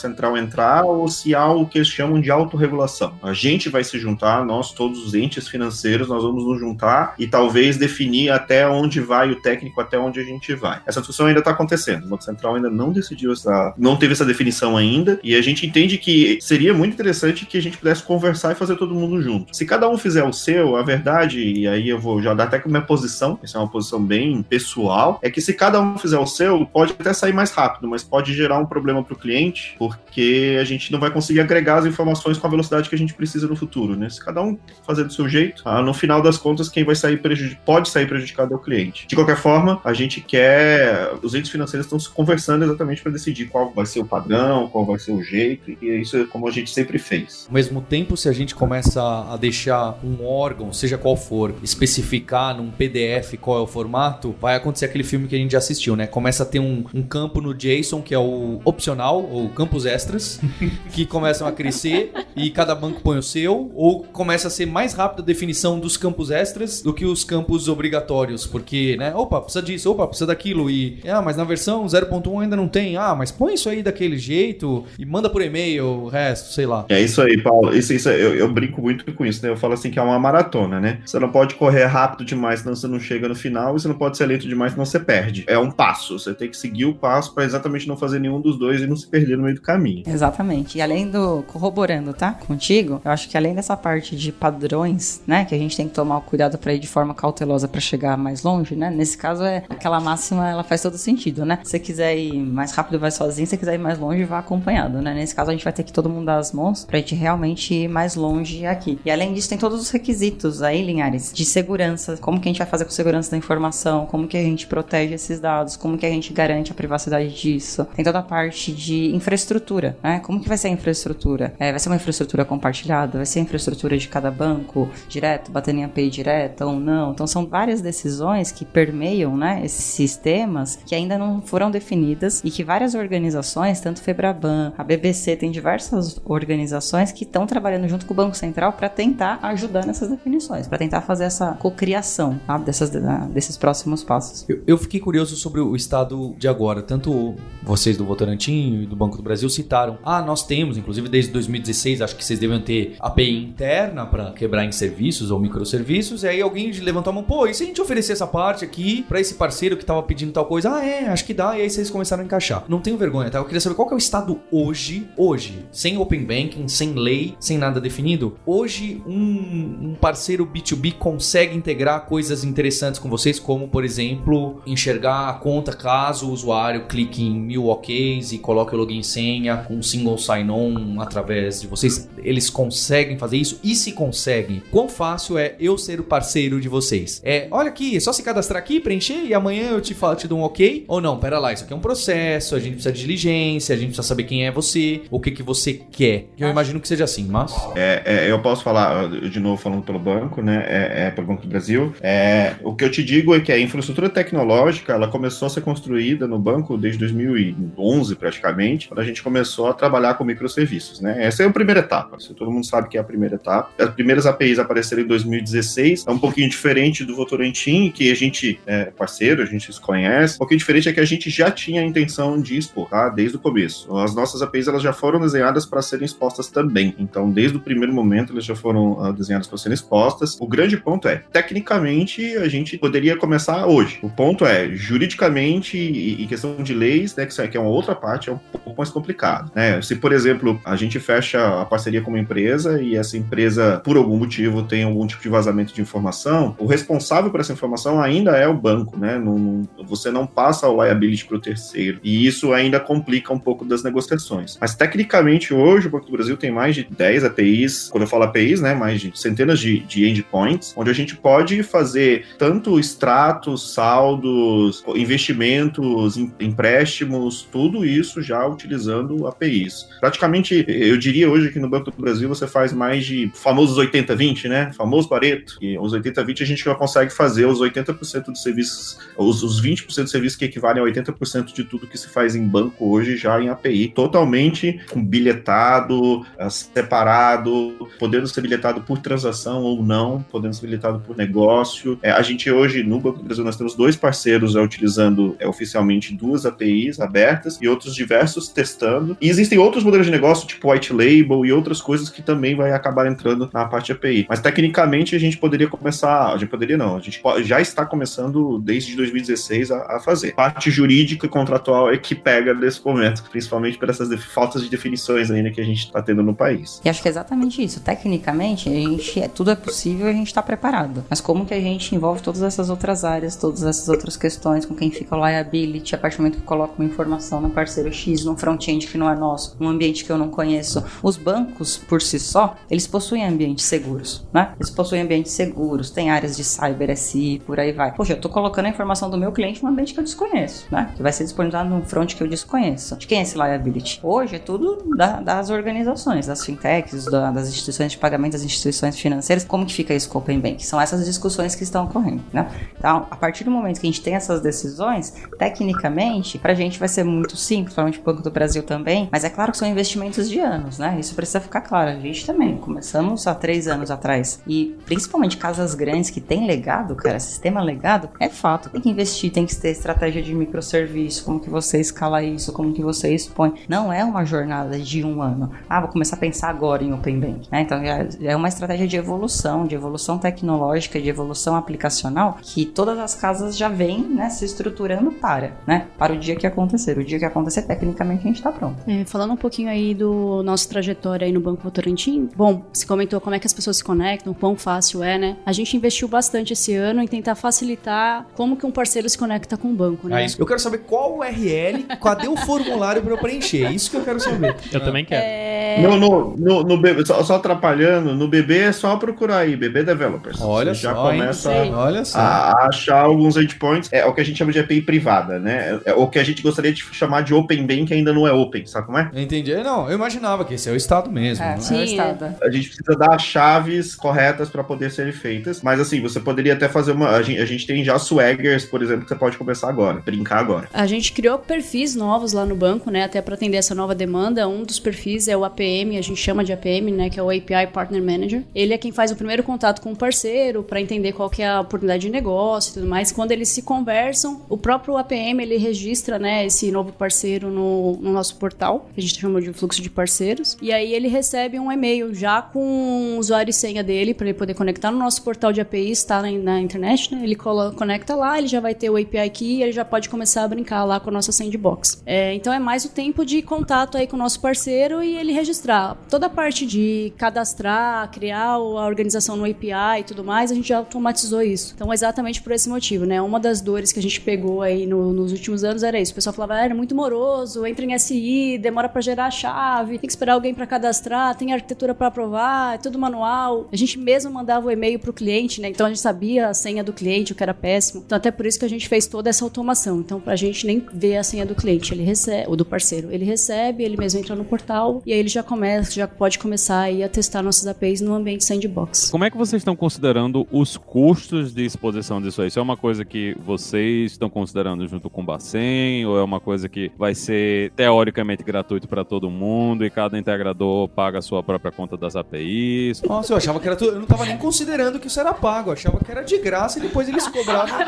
[0.00, 3.14] Central entrar ou se há o que eles chamam de autorregulação.
[3.22, 7.26] A gente vai se juntar, nós, todos os entes financeiros, nós vamos nos juntar e
[7.26, 10.80] talvez definir até onde vai o técnico, até onde a gente vai.
[10.86, 12.04] Essa discussão ainda está acontecendo.
[12.04, 15.66] O Banco Central ainda não decidiu essa, não teve essa definição ainda, e a gente
[15.66, 19.54] entende que seria muito interessante que a gente pudesse conversar e fazer todo mundo junto.
[19.54, 22.58] Se cada um fizer o seu, a verdade, e aí eu vou já dar até
[22.58, 26.18] com minha posição, essa é uma posição bem pessoal, é que se cada um fizer
[26.18, 29.74] o seu, pode até sair mais rápido, mas pode gerar um problema para o cliente,
[29.78, 33.14] porque a gente não vai conseguir agregar as informações com a velocidade que a gente
[33.14, 34.08] precisa no futuro, né?
[34.08, 37.18] Se cada um fazer do seu jeito, ah, no final das contas, quem vai sair
[37.18, 39.06] prejudicado, pode sair prejudicado é o cliente.
[39.06, 43.46] De qualquer forma, a gente quer, os entes financeiros estão se conversando exatamente para decidir
[43.46, 46.50] qual vai ser o padrão, qual vai ser o jeito, e isso é como a
[46.50, 47.46] gente sempre fez.
[47.48, 52.56] Ao mesmo tempo, se a gente começa a deixar um órgão, seja qual for, especificar
[52.56, 52.91] num PDF
[53.40, 56.06] qual é o formato, vai acontecer aquele filme que a gente já assistiu, né?
[56.06, 60.40] Começa a ter um, um campo no JSON que é o opcional, ou campos extras,
[60.92, 64.94] que começam a crescer e cada banco põe o seu, ou começa a ser mais
[64.94, 69.14] rápida a definição dos campos extras do que os campos obrigatórios, porque, né?
[69.14, 72.96] Opa, precisa disso, opa, precisa daquilo, e ah, mas na versão 0.1 ainda não tem,
[72.96, 76.86] ah, mas põe isso aí daquele jeito e manda por e-mail o resto, sei lá.
[76.88, 77.74] É isso aí, Paulo.
[77.74, 79.50] Isso, isso eu, eu brinco muito com isso, né?
[79.50, 81.00] Eu falo assim que é uma maratona, né?
[81.04, 83.94] Você não pode correr rápido demais, senão você não chega no final, e você não
[83.94, 85.44] pode ser lento demais, senão você perde.
[85.46, 86.18] É um passo.
[86.18, 88.96] Você tem que seguir o passo para exatamente não fazer nenhum dos dois e não
[88.96, 90.02] se perder no meio do caminho.
[90.06, 90.78] Exatamente.
[90.78, 92.32] E além do corroborando, tá?
[92.32, 95.94] Contigo, eu acho que além dessa parte de padrões, né, que a gente tem que
[95.94, 98.90] tomar o cuidado para ir de forma cautelosa para chegar mais longe, né?
[98.90, 101.58] Nesse caso é aquela máxima, ela faz todo sentido, né?
[101.62, 104.38] Se você quiser ir mais rápido, vai sozinho, se você quiser ir mais longe, vá
[104.38, 105.14] acompanhado, né?
[105.14, 107.74] Nesse caso a gente vai ter que todo mundo dar as mãos pra gente realmente
[107.74, 108.98] ir mais longe aqui.
[109.04, 112.58] E além disso, tem todos os requisitos aí, Linhares, de segurança, como que a gente
[112.58, 116.06] vai fazer com segurança da informação, como que a gente protege esses dados, como que
[116.06, 117.86] a gente garante a privacidade disso.
[117.94, 120.20] Tem toda a parte de infraestrutura, né?
[120.20, 121.54] Como que vai ser a infraestrutura?
[121.58, 123.18] É, vai ser uma infraestrutura compartilhada?
[123.18, 127.12] Vai ser a infraestrutura de cada banco direto, batendo em API direta ou não?
[127.12, 132.50] Então são várias decisões que permeiam, né, esses sistemas que ainda não foram definidas e
[132.50, 138.14] que várias organizações, tanto Febraban, a BBC, tem diversas organizações que estão trabalhando junto com
[138.14, 142.90] o Banco Central para tentar ajudar nessas definições, para tentar fazer essa cocriação tá, dessas,
[143.30, 144.44] desses próximos passos.
[144.48, 146.82] Eu, eu, fiquei curioso sobre o estado de agora.
[146.82, 151.30] Tanto vocês do Votorantim e do Banco do Brasil citaram, ah, nós temos, inclusive desde
[151.32, 156.28] 2016, acho que vocês devem ter API interna para quebrar em serviços ou microserviços, e
[156.28, 159.20] aí alguém levantou a mão, pô, e se a gente oferecer essa parte aqui para
[159.20, 160.74] esse parceiro que tava pedindo tal coisa?
[160.74, 162.64] Ah, é, acho que dá, e aí vocês começaram a encaixar.
[162.68, 163.38] Não tenho vergonha, tá?
[163.38, 167.34] Eu queria saber qual que é o estado hoje, hoje, sem Open Banking, sem lei,
[167.38, 168.36] sem nada definido.
[168.46, 175.30] Hoje, um, um parceiro B2B consegue integrar coisas interessantes com vocês, como, por exemplo, enxergar
[175.30, 179.56] a conta caso o usuário clique em mil OKs e coloque o login e senha
[179.56, 182.08] com um single sign-on através de vocês.
[182.18, 183.58] Eles conseguem fazer isso?
[183.64, 187.20] E se conseguem, quão fácil é eu ser o parceiro de vocês?
[187.24, 190.28] É, olha aqui, é só se cadastrar aqui, preencher e amanhã eu te falo, te
[190.28, 190.84] dou um ok?
[190.86, 193.78] Ou não, pera lá, isso aqui é um processo, a gente precisa de diligência, a
[193.78, 196.26] gente precisa saber quem é você, o que que você quer.
[196.38, 197.52] Eu imagino que seja assim, mas...
[197.74, 201.42] É, é, eu posso falar, de novo falando pelo banco, né, é, é pelo Banco
[201.42, 205.46] do Brasil, é, o que eu te digo é que a infraestrutura tecnológica, ela começou
[205.46, 210.24] a ser construída no banco desde 2011, praticamente, quando a gente começou a trabalhar com
[210.24, 211.24] microserviços, né?
[211.24, 213.70] Essa é a primeira etapa, todo mundo sabe que é a primeira etapa.
[213.78, 218.60] As primeiras APIs apareceram em 2016, é um pouquinho diferente do Votorantim, que a gente
[218.66, 220.36] é parceiro, a gente se conhece.
[220.36, 223.08] Um pouquinho diferente é que a gente já tinha a intenção de expor, tá?
[223.08, 223.96] Desde o começo.
[223.96, 226.94] As nossas APIs, elas já foram desenhadas para serem expostas também.
[226.98, 230.36] Então, desde o primeiro momento, elas já foram uh, desenhadas para serem expostas.
[230.40, 233.98] O grande ponto é, tecnicamente, a gente poderia começar hoje.
[234.02, 238.32] O ponto é, juridicamente e, questão de leis, né, que é uma outra parte, é
[238.32, 239.50] um pouco mais complicado.
[239.54, 239.80] Né?
[239.82, 243.96] Se, por exemplo, a gente fecha a parceria com uma empresa e essa empresa, por
[243.96, 248.36] algum motivo, tem algum tipo de vazamento de informação, o responsável por essa informação ainda
[248.36, 249.18] é o banco, né?
[249.18, 251.98] Não, você não passa o liability para o terceiro.
[252.02, 254.56] E isso ainda complica um pouco das negociações.
[254.60, 258.24] Mas, tecnicamente, hoje, o Banco do Brasil tem mais de 10 APIs, quando eu falo
[258.24, 258.74] APIs, né?
[258.74, 266.16] Mais de centenas de, de endpoints, onde a gente pode fazer tanto extratos, saldos, investimentos,
[266.40, 269.88] empréstimos, tudo isso já utilizando APIs.
[270.00, 274.48] Praticamente, eu diria hoje que no Banco do Brasil você faz mais de famosos 80-20,
[274.48, 274.72] né?
[274.72, 275.56] Famoso Pareto.
[275.60, 279.86] E os 80-20 a gente já consegue fazer os 80% dos serviços, os, os 20%
[280.02, 283.40] dos serviços que equivalem a 80% de tudo que se faz em banco hoje já
[283.40, 290.66] em API, totalmente bilhetado, eh, separado, podendo ser bilhetado por transação ou não, podendo ser
[290.66, 291.98] bilhetado por negócio.
[292.02, 295.46] É, a gente hoje, no Banco do Brasil, nós temos dois parceiros é, utilizando é,
[295.46, 299.16] oficialmente duas APIs abertas e outros diversos testando.
[299.20, 302.72] E existem outros modelos de negócio, tipo white label e outras coisas que também vai
[302.72, 304.26] acabar entrando na parte API.
[304.28, 308.58] Mas tecnicamente a gente poderia começar, a gente poderia não, a gente já está começando
[308.58, 310.34] desde 2016 a, a fazer.
[310.34, 315.30] Parte jurídica e contratual é que pega nesse momento, principalmente por essas faltas de definições
[315.30, 316.80] ainda que a gente está tendo no país.
[316.84, 317.80] E acho que é exatamente isso.
[317.80, 321.04] Tecnicamente, a gente é, tudo é possível e a gente está preparado.
[321.08, 324.74] Mas como que a gente envolve todas essas outras áreas, todas essas outras questões, com
[324.74, 328.24] quem fica o liability, a partir do momento que coloca uma informação no parceiro X,
[328.24, 330.84] num front-end que não é nosso, num ambiente que eu não conheço.
[331.02, 334.52] Os bancos, por si só, eles possuem ambientes seguros, né?
[334.58, 337.92] Eles possuem ambientes seguros, tem áreas de cyber SI, por aí vai.
[337.92, 340.90] Poxa, eu tô colocando a informação do meu cliente num ambiente que eu desconheço, né?
[340.96, 342.96] Que vai ser disponibilizado num front que eu desconheço.
[342.96, 344.00] De quem é esse liability?
[344.02, 348.98] Hoje é tudo da, das organizações, das fintechs, da, das instituições de pagamento, das instituições
[348.98, 349.44] financeiras.
[349.44, 350.64] Como que fica isso com o Open Bank?
[350.64, 352.50] São essas discussões que estão ocorrendo, né?
[352.78, 356.88] Então, a partir do momento que a gente tem essas decisões, tecnicamente, pra gente vai
[356.88, 360.28] ser muito simples, provavelmente o Banco do Brasil também, mas é claro que são investimentos
[360.28, 360.96] de anos, né?
[360.98, 361.90] Isso precisa ficar claro.
[361.90, 366.94] A gente também começamos há três anos atrás e principalmente casas grandes que têm legado,
[366.94, 368.70] cara, sistema legado, é fato.
[368.70, 372.72] Tem que investir, tem que ter estratégia de microserviço, como que você escala isso, como
[372.72, 373.54] que você expõe.
[373.68, 375.50] Não é uma jornada de um ano.
[375.68, 377.48] Ah, vou começar a pensar agora em Open Bank.
[377.50, 377.62] Né?
[377.62, 383.14] Então é uma estratégia de evolução, de evolução tecnológica, de evolução aplicacional, que todas as
[383.14, 385.86] casas já vêm né, se estruturando para, né?
[385.98, 386.98] Para o dia que acontecer.
[386.98, 388.76] O dia que acontecer, tecnicamente, a gente está pronto.
[388.86, 393.20] É, falando um pouquinho aí do nosso trajetória aí no Banco Votorantim, bom, você comentou
[393.20, 395.36] como é que as pessoas se conectam, quão fácil é, né?
[395.46, 399.56] A gente investiu bastante esse ano em tentar facilitar como que um parceiro se conecta
[399.56, 400.22] com o banco, né?
[400.22, 400.40] É isso.
[400.40, 403.66] Eu quero saber qual o URL, cadê o formulário para eu preencher?
[403.66, 404.56] É isso que eu quero saber.
[404.72, 405.22] Eu também quero.
[405.24, 405.80] É...
[405.80, 410.40] No, no, no, no só, só atrapalhando, no BB é só procurar aí, BB Developers.
[410.40, 411.20] Olha Você já só, hein?
[411.20, 411.61] começa Sei.
[411.70, 412.18] Olha só.
[412.18, 413.92] a achar alguns endpoints.
[413.92, 415.80] É o que a gente chama de API privada, né?
[415.84, 418.32] É o que a gente gostaria de chamar de Open Bank, que ainda não é
[418.32, 419.10] Open, sabe como é?
[419.14, 419.54] Entendi.
[419.54, 421.44] Não, eu imaginava que esse é o estado mesmo.
[421.44, 421.60] É, né?
[421.60, 421.84] Sim, é o é.
[421.84, 422.36] estado.
[422.42, 425.62] A gente precisa dar as chaves corretas para poder serem feitas.
[425.62, 427.10] Mas assim, você poderia até fazer uma.
[427.10, 430.38] A gente, a gente tem já swaggers, por exemplo, que você pode começar agora, brincar
[430.38, 430.68] agora.
[430.72, 434.48] A gente criou perfis novos lá no banco, né, até para atender essa nova demanda.
[434.48, 437.30] Um dos perfis é o APM, a gente chama de APM, né, que é o
[437.30, 438.42] API Partner Manager.
[438.54, 441.48] Ele é quem faz o primeiro contato com o parceiro para entender qual que é
[441.60, 443.12] oportunidade de negócio e tudo mais.
[443.12, 448.12] Quando eles se conversam, o próprio APM ele registra, né, esse novo parceiro no, no
[448.12, 450.56] nosso portal, que a gente chama de fluxo de parceiros.
[450.60, 454.38] E aí ele recebe um e-mail já com o usuário e senha dele para ele
[454.38, 457.20] poder conectar no nosso portal de API, está na, na internet, né?
[457.22, 460.08] Ele colo- conecta lá, ele já vai ter o API key e ele já pode
[460.08, 462.02] começar a brincar lá com a nossa sandbox.
[462.06, 465.32] É, então é mais o tempo de contato aí com o nosso parceiro e ele
[465.32, 465.96] registrar.
[466.08, 470.68] Toda a parte de cadastrar, criar a organização no API e tudo mais, a gente
[470.68, 471.72] já automatizou isso.
[471.74, 473.22] Então exatamente por esse motivo, né?
[473.22, 476.12] Uma das dores que a gente pegou aí no- nos últimos anos era isso.
[476.12, 479.92] O pessoal falava, ah, era muito moroso, entra em SI, demora para gerar a chave,
[479.98, 483.68] tem que esperar alguém para cadastrar, tem arquitetura para aprovar, é tudo manual.
[483.72, 485.68] A gente mesmo mandava o e-mail pro cliente, né?
[485.68, 488.02] Então a gente sabia a senha do cliente, o que era péssimo.
[488.04, 490.00] Então até por isso que a gente fez toda essa automação.
[490.00, 493.24] Então pra gente nem ver a senha do cliente, ele recebe, ou do parceiro, ele
[493.24, 497.02] recebe, ele mesmo entra no portal e aí ele já começa, já pode começar aí
[497.04, 499.10] a testar nossas APIs no ambiente sandbox.
[499.10, 502.48] Como é que vocês estão considerando os custos de exposição disso aí?
[502.48, 506.04] Isso é uma coisa que vocês estão considerando junto com o Bacen?
[506.06, 510.88] Ou é uma coisa que vai ser teoricamente gratuito para todo mundo e cada integrador
[510.88, 513.02] paga a sua própria conta das APIs?
[513.02, 513.92] Nossa, eu achava que era tudo.
[513.92, 515.70] Eu não tava nem considerando que isso era pago.
[515.70, 517.78] Eu achava que era de graça e depois eles cobravam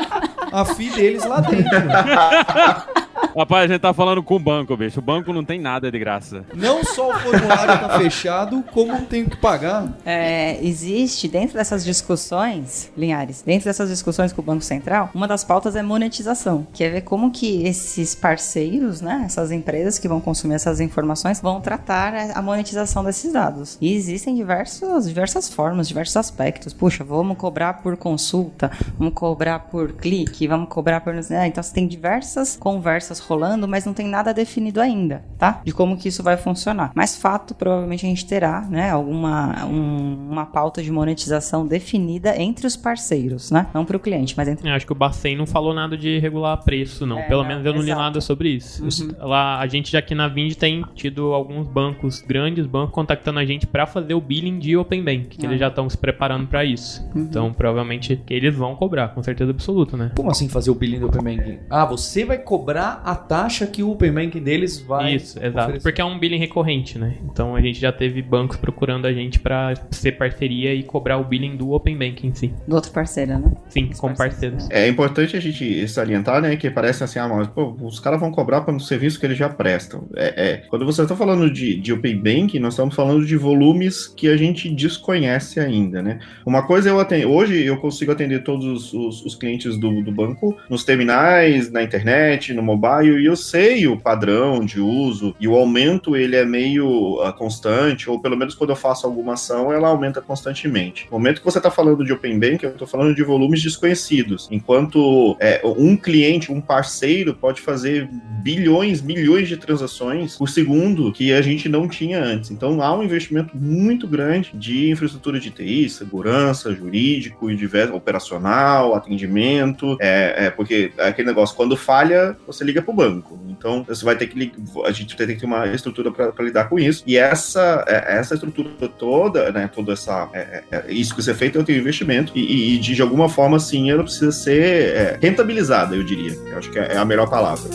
[0.51, 1.65] a FII deles lá dentro.
[3.37, 4.99] Rapaz, a gente tá falando com o banco, bicho.
[4.99, 6.45] O banco não tem nada de graça.
[6.53, 9.93] Não só o formulário tá fechado, como tenho que pagar.
[10.05, 15.43] É, existe dentro dessas discussões, Linhares, dentro dessas discussões com o Banco Central, uma das
[15.43, 20.21] pautas é monetização, que é ver como que esses parceiros, né, essas empresas que vão
[20.21, 23.77] consumir essas informações, vão tratar a monetização desses dados.
[23.81, 26.73] E existem diversos, diversas formas, diversos aspectos.
[26.73, 31.13] Puxa, vamos cobrar por consulta, vamos cobrar por clique, vamos cobrar por...
[31.13, 35.61] né, Então, você tem diversas conversas rolando, mas não tem nada definido ainda, tá?
[35.63, 36.91] De como que isso vai funcionar.
[36.95, 42.65] Mas fato, provavelmente a gente terá, né, alguma um- uma pauta de monetização definida entre
[42.67, 43.67] os parceiros, né?
[43.73, 46.17] Não para o cliente, mas entre Eu acho que o Bacen não falou nada de
[46.19, 47.19] regular preço, não.
[47.19, 48.01] É, Pelo não, menos eu não li exato.
[48.01, 48.85] nada sobre isso.
[48.85, 53.39] Isso- Lá, a gente já aqui na Vind tem tido alguns bancos, grandes bancos, contactando
[53.39, 55.49] a gente pra fazer o billing de Open Bank, que Ah.
[55.49, 57.03] eles já estão se preparando pra isso.
[57.15, 60.11] Então, provavelmente, que eles vão cobrar, com certeza absoluta, né?
[60.15, 61.59] Como assim fazer o billing do Open Banking?
[61.69, 65.15] Ah, você vai cobrar a a taxa que o Open Banking deles vai.
[65.15, 65.59] Isso, exato.
[65.59, 65.83] oferecer.
[65.83, 67.15] Porque é um billing recorrente, né?
[67.23, 71.23] Então a gente já teve bancos procurando a gente pra ser parceria e cobrar o
[71.23, 72.53] billing do Open Banking em si.
[72.67, 73.53] Do outro parceiro, né?
[73.69, 74.85] Sim, Os como parceiros, parceiros.
[74.85, 78.31] É importante a gente salientar, né, que parece assim, ah, mas pô, os caras vão
[78.31, 80.07] cobrar para um serviço que eles já prestam.
[80.15, 84.07] É, é, quando você está falando de, de Open Banking, nós estamos falando de volumes
[84.07, 86.19] que a gente desconhece ainda, né?
[86.45, 90.57] Uma coisa eu atendo, hoje eu consigo atender todos os, os clientes do, do banco
[90.69, 95.55] nos terminais, na internet, no mobile, e eu sei o padrão de uso, e o
[95.55, 99.87] aumento ele é meio ah, constante, ou pelo menos quando eu faço alguma ação, ela
[99.87, 101.05] aumenta constantemente.
[101.05, 104.47] No momento que você está falando de Open Banking, eu estou falando de volumes desconhecidos,
[104.51, 108.09] enquanto é, um cliente, um parceiro pode fazer
[108.41, 112.51] bilhões, milhões de transações por segundo que a gente não tinha antes.
[112.51, 118.93] Então há um investimento muito grande de infraestrutura de TI, segurança, jurídico e diverso, operacional,
[118.93, 123.39] atendimento, é, é, porque é aquele negócio, quando falha, você liga para o banco.
[123.49, 124.51] Então você vai ter que
[124.85, 127.03] a gente vai ter que ter uma estrutura para lidar com isso.
[127.05, 131.33] E essa é, essa estrutura toda, né, toda essa é, é, é, isso que você
[131.33, 134.61] feito é um investimento e, e- de, de alguma forma sim, ela precisa ser
[134.95, 136.33] é, rentabilizada, eu diria.
[136.47, 137.69] Eu acho que é é a melhor palavra.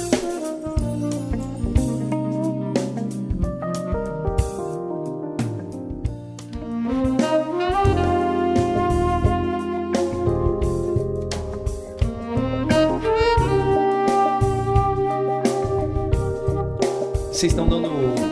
[17.41, 17.67] Vocês estão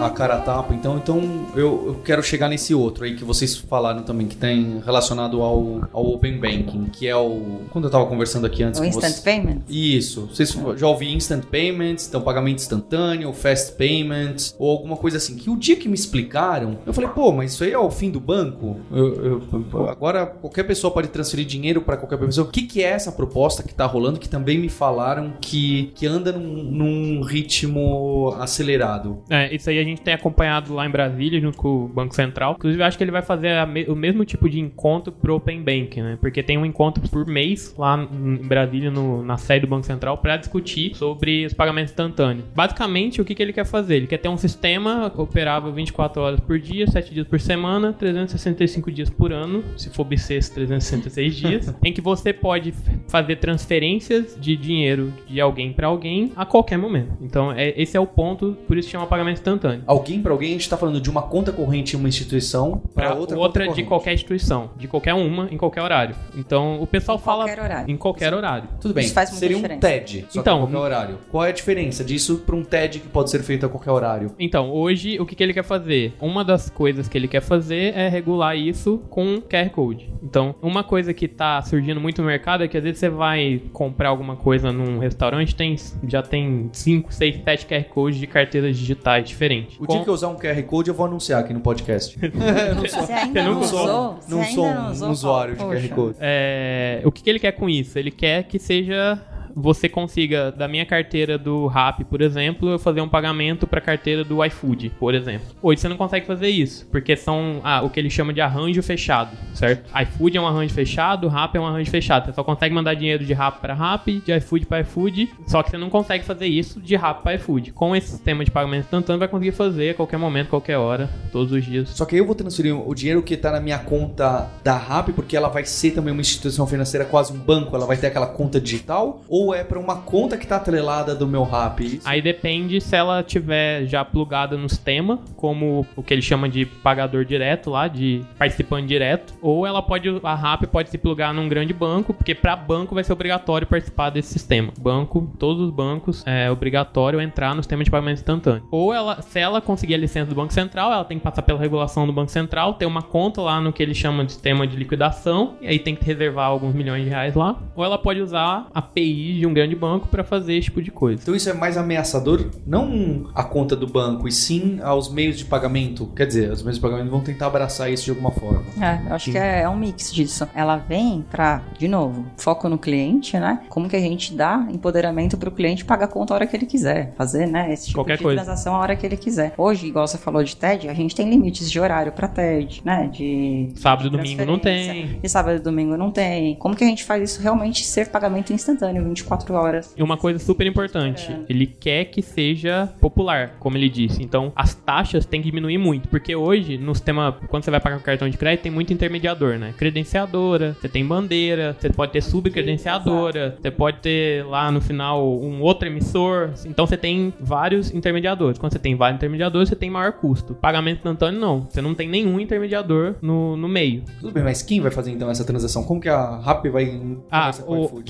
[0.09, 3.57] a cara a tapa, então, então eu, eu quero chegar nesse outro aí que vocês
[3.57, 7.61] falaram também, que tem relacionado ao, ao Open Banking, que é o.
[7.71, 9.23] Quando eu tava conversando aqui antes O com Instant você.
[9.23, 9.59] Payment?
[9.69, 10.27] Isso.
[10.33, 15.37] Vocês já ouvi instant payments, então pagamento instantâneo, fast payments, ou alguma coisa assim.
[15.37, 18.11] Que o dia que me explicaram, eu falei, pô, mas isso aí é o fim
[18.11, 18.77] do banco?
[18.91, 19.43] Eu-
[19.73, 22.47] eu- agora qualquer pessoa pode transferir dinheiro para qualquer pessoa.
[22.47, 26.07] O que, que é essa proposta que tá rolando que também me falaram que, que
[26.07, 29.19] anda num, num ritmo acelerado?
[29.29, 32.55] É, isso aí a gente tem acompanhado lá em Brasília, junto com o Banco Central.
[32.59, 35.63] Inclusive, eu acho que ele vai fazer me- o mesmo tipo de encontro pro Open
[35.63, 36.19] Bank, né?
[36.21, 40.19] Porque tem um encontro por mês lá em Brasília, no- na sede do Banco Central,
[40.19, 42.45] para discutir sobre os pagamentos instantâneos.
[42.55, 43.97] Basicamente, o que, que ele quer fazer?
[43.97, 48.91] Ele quer ter um sistema operável 24 horas por dia, 7 dias por semana, 365
[48.91, 52.73] dias por ano, se for bissexto, 366 dias, em que você pode
[53.09, 57.13] fazer transferências de dinheiro de alguém para alguém a qualquer momento.
[57.21, 59.78] Então, é, esse é o ponto, por isso chama pagamento instantâneo.
[59.87, 63.09] Alguém para alguém, a gente tá falando de uma conta corrente em uma instituição para
[63.11, 63.89] Pra outra, outra, conta de corrente.
[63.89, 66.15] qualquer instituição, de qualquer uma, em qualquer horário.
[66.37, 67.91] Então, o pessoal fala qualquer horário.
[67.93, 68.69] em qualquer horário.
[68.81, 69.81] Tudo bem, Isso faz muita seria um diferença.
[69.81, 71.19] TED, só Então, que qualquer horário.
[71.31, 74.33] Qual é a diferença disso para um TED que pode ser feito a qualquer horário?
[74.39, 76.15] Então, hoje, o que, que ele quer fazer?
[76.21, 80.11] Uma das coisas que ele quer fazer é regular isso com QR Code.
[80.23, 83.63] Então, uma coisa que tá surgindo muito no mercado é que às vezes você vai
[83.73, 88.77] comprar alguma coisa num restaurante, tem, já tem 5, 6, 7 QR Codes de carteiras
[88.77, 89.68] digitais diferentes.
[89.79, 92.19] O Com- dia que eu usar um QR Code, eu vou anunciar aqui no podcast.
[92.23, 93.87] eu não sou, Você ainda não não, usou?
[94.29, 95.11] não sou não um usou?
[95.11, 95.81] usuário de Poxa.
[95.89, 96.17] QR Code.
[96.21, 97.99] É, o que, que ele quer com isso?
[97.99, 99.21] Ele quer que seja
[99.55, 103.83] você consiga da minha carteira do Rap, por exemplo, eu fazer um pagamento para a
[103.83, 105.47] carteira do iFood, por exemplo.
[105.63, 108.83] Hoje você não consegue fazer isso, porque são ah, o que ele chama de arranjo
[108.83, 109.89] fechado, certo?
[110.03, 112.27] iFood é um arranjo fechado, Rap é um arranjo fechado.
[112.27, 115.71] Você só consegue mandar dinheiro de Rap para Rap, de iFood para iFood, só que
[115.71, 117.73] você não consegue fazer isso de Rap para iFood.
[117.73, 121.53] Com esse sistema de pagamento instantâneo, vai conseguir fazer a qualquer momento, qualquer hora, todos
[121.53, 121.91] os dias.
[121.91, 125.37] Só que eu vou transferir o dinheiro que tá na minha conta da RAP, porque
[125.37, 128.61] ela vai ser também uma instituição financeira, quase um banco, ela vai ter aquela conta
[128.61, 129.23] digital?
[129.29, 132.01] Ou é para uma conta que tá atrelada do meu RAP?
[132.05, 136.67] Aí depende se ela tiver já plugada no sistema, como o que ele chama de
[136.67, 141.49] pagador direto lá, de participante direto, ou ela pode, a RAP pode se plugar num
[141.49, 144.73] grande banco, porque para banco vai ser obrigatório participar desse sistema.
[144.79, 148.63] Banco, todos os bancos é obrigatório entrar no sistema de pagamento instantâneo.
[148.71, 151.59] Ou ela, se ela conseguir a licença do Banco Central, ela tem que passar pela
[151.59, 154.77] regulação do Banco Central, ter uma conta lá no que ele chama de sistema de
[154.77, 157.57] liquidação, e aí tem que reservar alguns milhões de reais lá.
[157.77, 160.91] Ou ela pode usar a API de um grande banco para fazer esse tipo de
[160.91, 161.21] coisa.
[161.23, 165.45] Então isso é mais ameaçador, não a conta do banco, e sim aos meios de
[165.45, 166.07] pagamento.
[166.17, 168.65] Quer dizer, os meios de pagamento vão tentar abraçar isso de alguma forma.
[168.81, 170.47] É, eu acho que é, é um mix disso.
[170.55, 173.61] Ela vem pra, de novo, foco no cliente, né?
[173.69, 176.67] Como que a gente dá empoderamento pro cliente pagar a conta a hora que ele
[176.67, 177.13] quiser.
[177.17, 177.73] Fazer, né?
[177.73, 178.43] Esse tipo Qualquer de coisa.
[178.43, 179.55] transação a hora que ele quiser.
[179.57, 183.09] Hoje, igual você falou de TED, a gente tem limites de horário pra TED, né?
[183.13, 185.19] De Sábado e domingo não tem.
[185.23, 186.57] E sábado e domingo não tem.
[186.57, 189.95] Como que a gente faz isso realmente ser pagamento instantâneo 24 horas.
[189.97, 194.23] E uma coisa super importante, ele quer que seja popular, como ele disse.
[194.23, 197.97] Então, as taxas têm que diminuir muito, porque hoje, no sistema, quando você vai pagar
[197.99, 199.75] com cartão de crédito, tem muito intermediador, né?
[199.77, 205.61] Credenciadora, você tem bandeira, você pode ter subcredenciadora, você pode ter lá no final um
[205.63, 206.51] outro emissor.
[206.67, 208.59] Então, você tem vários intermediadores.
[208.59, 210.55] Quando você tem vários intermediadores, você tem maior custo.
[210.55, 211.61] Pagamento instantâneo, não.
[211.69, 214.03] Você não tem nenhum intermediador no, no meio.
[214.21, 215.83] Tudo bem, mas quem vai fazer então essa transação?
[215.85, 217.01] Como que a Rappi vai
[217.31, 218.03] Ah, conversar com o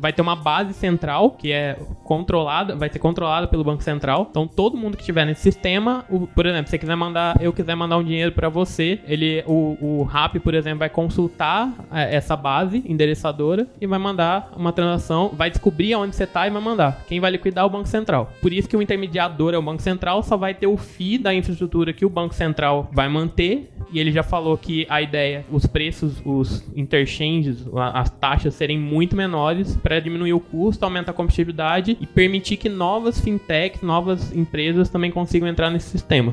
[0.00, 4.26] vai ter uma base central que é controlada, vai ser controlada pelo Banco Central.
[4.30, 7.52] Então todo mundo que estiver nesse sistema, o- por exemplo, se você quiser mandar, eu
[7.52, 12.14] quiser mandar um dinheiro pra você, ele o, o RAP, por exemplo, vai consultar é,
[12.14, 16.62] essa base endereçadora e vai mandar uma transação, vai descobrir aonde você tá e vai
[16.62, 17.04] mandar.
[17.06, 18.30] Quem vai liquidar é o Banco Central.
[18.40, 21.34] Por isso que o intermediador é o Banco Central, só vai ter o FII da
[21.34, 25.66] infraestrutura que o Banco Central vai manter e ele já falou que a ideia, os
[25.66, 31.96] preços, os interchanges, as taxas serem muito menores para diminuir o custo, aumentar a competitividade
[32.00, 36.32] e permitir que novas fintechs, novas empresas também consigam entrar nesse sistema.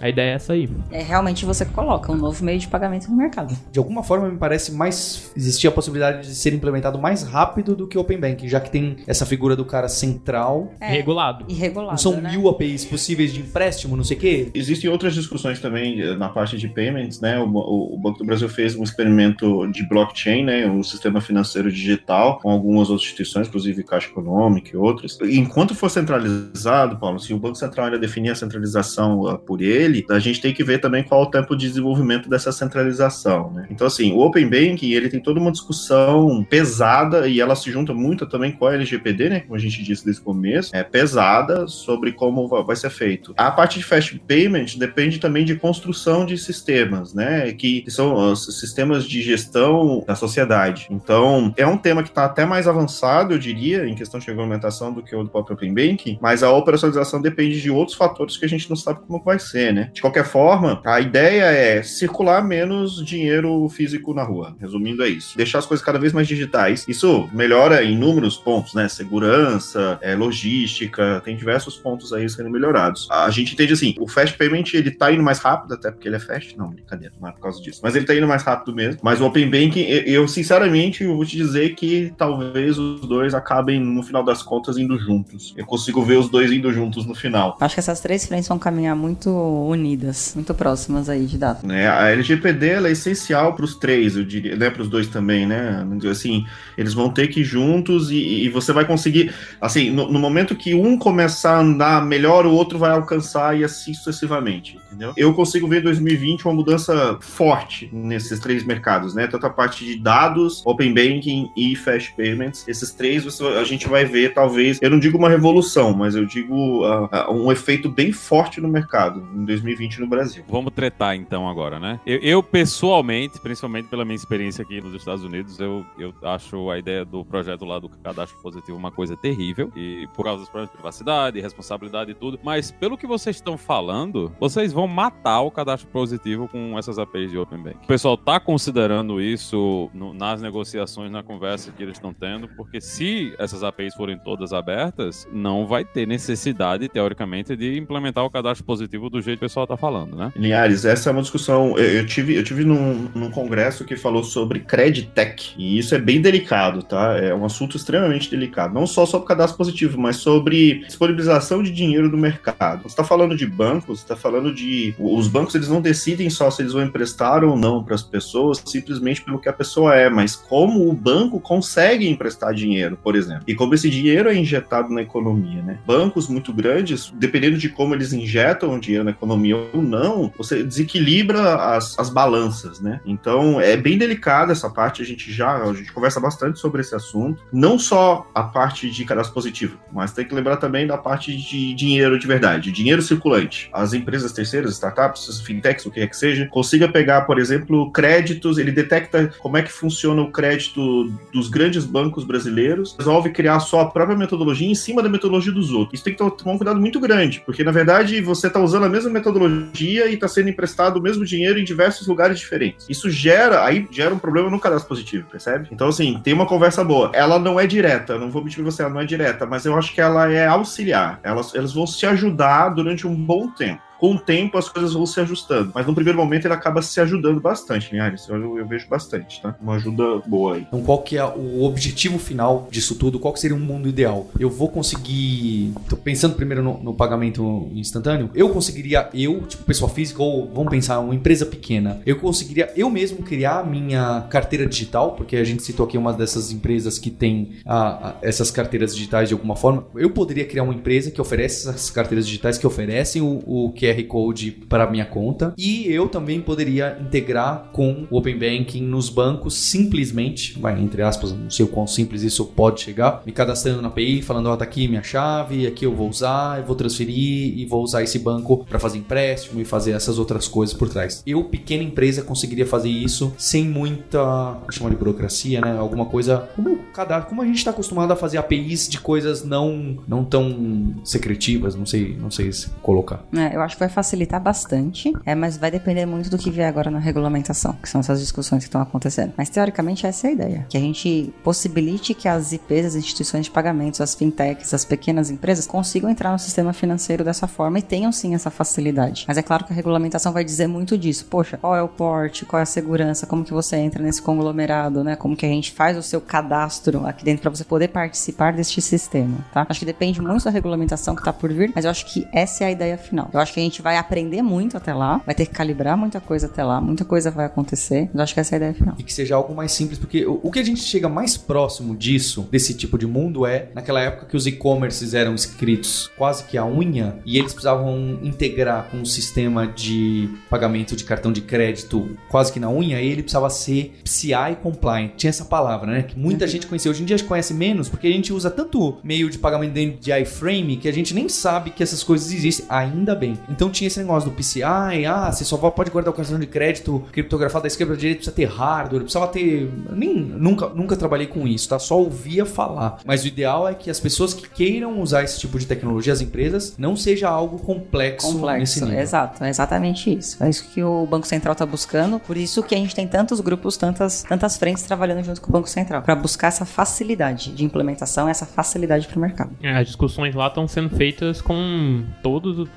[0.00, 0.68] A ideia é essa aí.
[0.90, 3.54] É realmente você coloca um novo meio de pagamento no mercado.
[3.70, 5.30] De alguma forma, me parece mais.
[5.36, 8.70] Existia a possibilidade de ser implementado mais rápido do que o Open Banking, já que
[8.70, 10.72] tem essa figura do cara central.
[10.80, 10.88] É.
[10.90, 11.44] Regulado.
[11.48, 12.30] Irregulado, Não são né?
[12.30, 14.50] mil APIs possíveis de empréstimo, não sei o quê.
[14.54, 17.38] Existem outras discussões também eh, na parte de payments, né?
[17.38, 20.66] O, o- o Banco do Brasil fez um experimento de blockchain, né?
[20.66, 25.18] O sistema financeiro digital, com algumas outras instituições, inclusive Caixa Econômica e outras.
[25.22, 30.04] Enquanto for centralizado, Paulo, se o Banco Central ainda definir a centralização ah, por ele,
[30.10, 33.66] a gente tem que ver também qual é o tempo de desenvolvimento dessa centralização, né?
[33.70, 37.92] Então, assim, o Open Banking, ele tem toda uma discussão pesada e ela se junta
[37.92, 39.40] muito também com a LGPD, né?
[39.40, 43.34] Como a gente disse desde o começo, é pesada sobre como va- vai ser feito.
[43.36, 47.52] A parte de fast payment depende também de construção de sistemas, né?
[47.52, 50.86] Que são os sistemas de gestão da sociedade.
[50.90, 54.92] Então, é um tema que está até mais avançado, eu diria, em questão de regulamentação
[54.92, 58.44] do que o do próprio Open Banking, mas a operacionalização depende de outros fatores que
[58.44, 59.90] a gente não sabe como vai ser, né?
[59.92, 64.56] De qualquer forma, a ideia é circular menos dinheiro físico na rua.
[64.60, 65.36] Resumindo, é isso.
[65.36, 66.84] Deixar as coisas cada vez mais digitais.
[66.88, 68.88] Isso melhora em inúmeros pontos, né?
[68.88, 73.08] Segurança, é, logística, tem diversos pontos aí sendo melhorados.
[73.10, 76.16] A gente entende assim, o fast payment ele tá indo mais rápido, até porque ele
[76.16, 77.80] é fast, não, brincadeira, não é por causa disso.
[77.82, 79.00] Mas ele tá indo mais rápido mesmo.
[79.02, 83.34] Mas o Open Banking, eu, eu, sinceramente, eu vou te dizer que talvez os dois
[83.34, 85.54] acabem, no final das contas, indo juntos.
[85.56, 87.56] Eu consigo ver os dois indo juntos no final.
[87.60, 91.66] Acho que essas três frentes vão caminhar muito unidas, muito próximas aí de data.
[91.66, 91.88] né?
[91.88, 94.70] A LGPD é essencial para os três, eu diria, né?
[94.70, 95.86] Para os dois também, né?
[96.10, 96.44] Assim,
[96.76, 100.54] eles vão ter que ir juntos e, e você vai conseguir, assim, no, no momento
[100.54, 105.12] que um começar a andar melhor, o outro vai alcançar e assim sucessivamente, entendeu?
[105.16, 109.26] Eu consigo ver 2020 uma mudança forte nesses três mercados, né?
[109.26, 112.14] Tanto a parte de dados, open banking e fast
[112.48, 116.24] Esses três você- a gente vai ver, talvez, eu não digo uma revolução, mas eu
[116.26, 120.44] digo ah, ah, um efeito bem forte no mercado em 2020 no Brasil.
[120.48, 122.00] Vamos tretar então agora, né?
[122.06, 126.78] Eu, eu, pessoalmente, principalmente pela minha experiência aqui nos Estados Unidos, eu, eu acho a
[126.78, 129.70] ideia do projeto lá do cadastro positivo uma coisa terrível.
[129.76, 132.38] E por causa dos problemas de privacidade, responsabilidade e tudo.
[132.42, 137.30] Mas pelo que vocês estão falando, vocês vão matar o cadastro positivo com essas APIs
[137.30, 137.76] de Open Bank.
[137.82, 142.80] O pessoal tá considerando isso no- nas negociações, na conversa que eles estão tendo, porque
[142.80, 148.64] se essas APIs forem todas abertas, não vai ter necessidade, teoricamente, de implementar o cadastro
[148.64, 150.32] positivo do jeito que o pessoal tá falando, né?
[150.36, 151.78] Linhares, essa é uma discussão.
[151.78, 155.98] Eu, eu tive, eu tive num, num congresso que falou sobre Creditech, e isso é
[155.98, 157.16] bem delicado, tá?
[157.16, 158.74] É um assunto extremamente delicado.
[158.74, 162.82] Não só sobre cadastro positivo, mas sobre disponibilização de dinheiro do mercado.
[162.82, 164.94] Você está falando de bancos, está falando de.
[164.98, 168.62] Os bancos eles não decidem só se eles vão emprestar ou não para as pessoas,
[168.66, 173.44] simplesmente pelo que a pessoa é, mas como o banco consegue emprestar dinheiro, por exemplo.
[173.46, 175.78] E como esse dinheiro é injetado na economia, né?
[175.86, 180.62] Bancos muito grandes, dependendo de como eles injetam o dinheiro na economia ou não, você
[180.62, 183.00] desequilibra as, as balanças, né?
[183.04, 186.94] Então é bem delicada essa parte, a gente já a gente conversa bastante sobre esse
[186.94, 187.42] assunto.
[187.52, 191.74] Não só a parte de cadastro positivo, mas tem que lembrar também da parte de
[191.74, 193.68] dinheiro de verdade, dinheiro circulante.
[193.72, 198.58] As empresas terceiras, startups, fintechs, o que é que seja, consiga pegar, por exemplo, créditos,
[198.58, 203.60] ele detecta como é que funciona o crédito dos grandes bancos brasileiros, resolve criar a
[203.60, 205.94] sua própria metodologia em cima da metodologia dos outros.
[205.94, 208.88] Isso tem que tomar um cuidado muito grande, porque na verdade você está usando a
[208.88, 212.86] mesma metodologia e está sendo emprestado o mesmo dinheiro em diversos lugares diferentes.
[212.88, 215.68] Isso gera, aí gera um problema no cadastro positivo, percebe?
[215.70, 217.10] Então, assim, tem uma conversa boa.
[217.12, 219.76] Ela não é direta, não vou mentir pra você, ela não é direta, mas eu
[219.76, 221.20] acho que ela é auxiliar.
[221.22, 223.89] Elas, elas vão se ajudar durante um bom tempo.
[224.00, 225.70] Com o tempo as coisas vão se ajustando.
[225.74, 228.26] Mas no primeiro momento ele acaba se ajudando bastante, Linhares.
[228.28, 229.54] Eu, eu vejo bastante, tá?
[229.60, 230.62] Uma ajuda boa aí.
[230.62, 233.20] Então, qual que é o objetivo final disso tudo?
[233.20, 234.28] Qual que seria um mundo ideal?
[234.38, 235.74] Eu vou conseguir.
[235.88, 238.30] Tô pensando primeiro no, no pagamento instantâneo.
[238.34, 242.88] Eu conseguiria, eu, tipo, pessoa física, ou vamos pensar, uma empresa pequena, eu conseguiria eu
[242.88, 247.10] mesmo criar a minha carteira digital, porque a gente citou aqui uma dessas empresas que
[247.10, 249.86] tem a, a, essas carteiras digitais de alguma forma.
[249.94, 254.02] Eu poderia criar uma empresa que oferece essas carteiras digitais, que oferecem o, o QR
[254.04, 259.54] Code para minha conta, e eu também poderia integrar com o Open Banking nos bancos
[259.54, 263.88] simplesmente, vai, entre aspas, não sei o quão simples isso pode chegar, me cadastrando na
[263.88, 267.58] API, falando, ó, oh, tá aqui minha chave, aqui eu vou usar, eu vou transferir
[267.58, 271.22] e vou usar esse banco para fazer empréstimo e fazer essas outras coisas por trás.
[271.26, 275.76] Eu, pequena empresa, conseguiria fazer isso sem muita, chama de burocracia, né?
[275.78, 279.98] Alguma coisa como cadastro, como a gente está acostumado a fazer APIs de coisas não
[280.06, 283.24] não tão secretivas, não sei, não sei se colocar.
[283.34, 286.90] É, eu acho vai facilitar bastante, é, mas vai depender muito do que vier agora
[286.90, 289.32] na regulamentação, que são essas discussões que estão acontecendo.
[289.36, 293.46] Mas teoricamente essa é a ideia, que a gente possibilite que as IPs, as instituições
[293.46, 297.82] de pagamentos, as fintechs, as pequenas empresas consigam entrar no sistema financeiro dessa forma e
[297.82, 299.24] tenham sim essa facilidade.
[299.26, 301.26] Mas é claro que a regulamentação vai dizer muito disso.
[301.28, 305.02] Poxa, qual é o porte, qual é a segurança, como que você entra nesse conglomerado,
[305.02, 305.16] né?
[305.16, 308.80] Como que a gente faz o seu cadastro aqui dentro para você poder participar deste
[308.80, 309.66] sistema, tá?
[309.68, 312.64] Acho que depende muito da regulamentação que tá por vir, mas eu acho que essa
[312.64, 313.30] é a ideia final.
[313.32, 316.20] Eu acho que a gente vai aprender muito até lá, vai ter que calibrar muita
[316.20, 318.94] coisa até lá, muita coisa vai acontecer, eu acho que essa é a ideia final.
[318.98, 322.48] E que seja algo mais simples, porque o, que a gente chega mais próximo disso,
[322.50, 326.64] desse tipo de mundo, é naquela época que os e-commerces eram escritos quase que a
[326.64, 332.52] unha e eles precisavam integrar com um sistema de pagamento de cartão de crédito quase
[332.52, 335.12] que na unha, ele precisava ser PCI compliant.
[335.16, 336.02] Tinha essa palavra, né?
[336.02, 336.50] Que muita uhum.
[336.50, 336.90] gente conhecia.
[336.90, 339.72] Hoje em dia a gente conhece menos, porque a gente usa tanto meio de pagamento
[339.72, 343.38] dentro de iframe que a gente nem sabe que essas coisas existem, ainda bem.
[343.48, 347.04] Então tinha esse negócio do PCI, ah, você só pode guardar o cartão de crédito
[347.12, 349.70] criptografado da esquerda para direita, precisa ter hardware, precisava ter.
[349.92, 351.78] Nem, nunca, nunca trabalhei com isso, tá?
[351.78, 352.98] Só ouvia falar.
[353.04, 356.20] Mas o ideal é que as pessoas que queiram usar esse tipo de tecnologia, as
[356.20, 359.00] empresas, não seja algo complexo, complexo nesse nível.
[359.00, 360.42] Exato, é exatamente isso.
[360.42, 362.20] É isso que o Banco Central está buscando.
[362.20, 365.52] Por isso que a gente tem tantos grupos, tantas, tantas frentes trabalhando junto com o
[365.52, 369.50] Banco Central, para buscar essa facilidade de implementação, essa facilidade para o mercado.
[369.62, 372.68] É, as discussões lá estão sendo feitas com todos.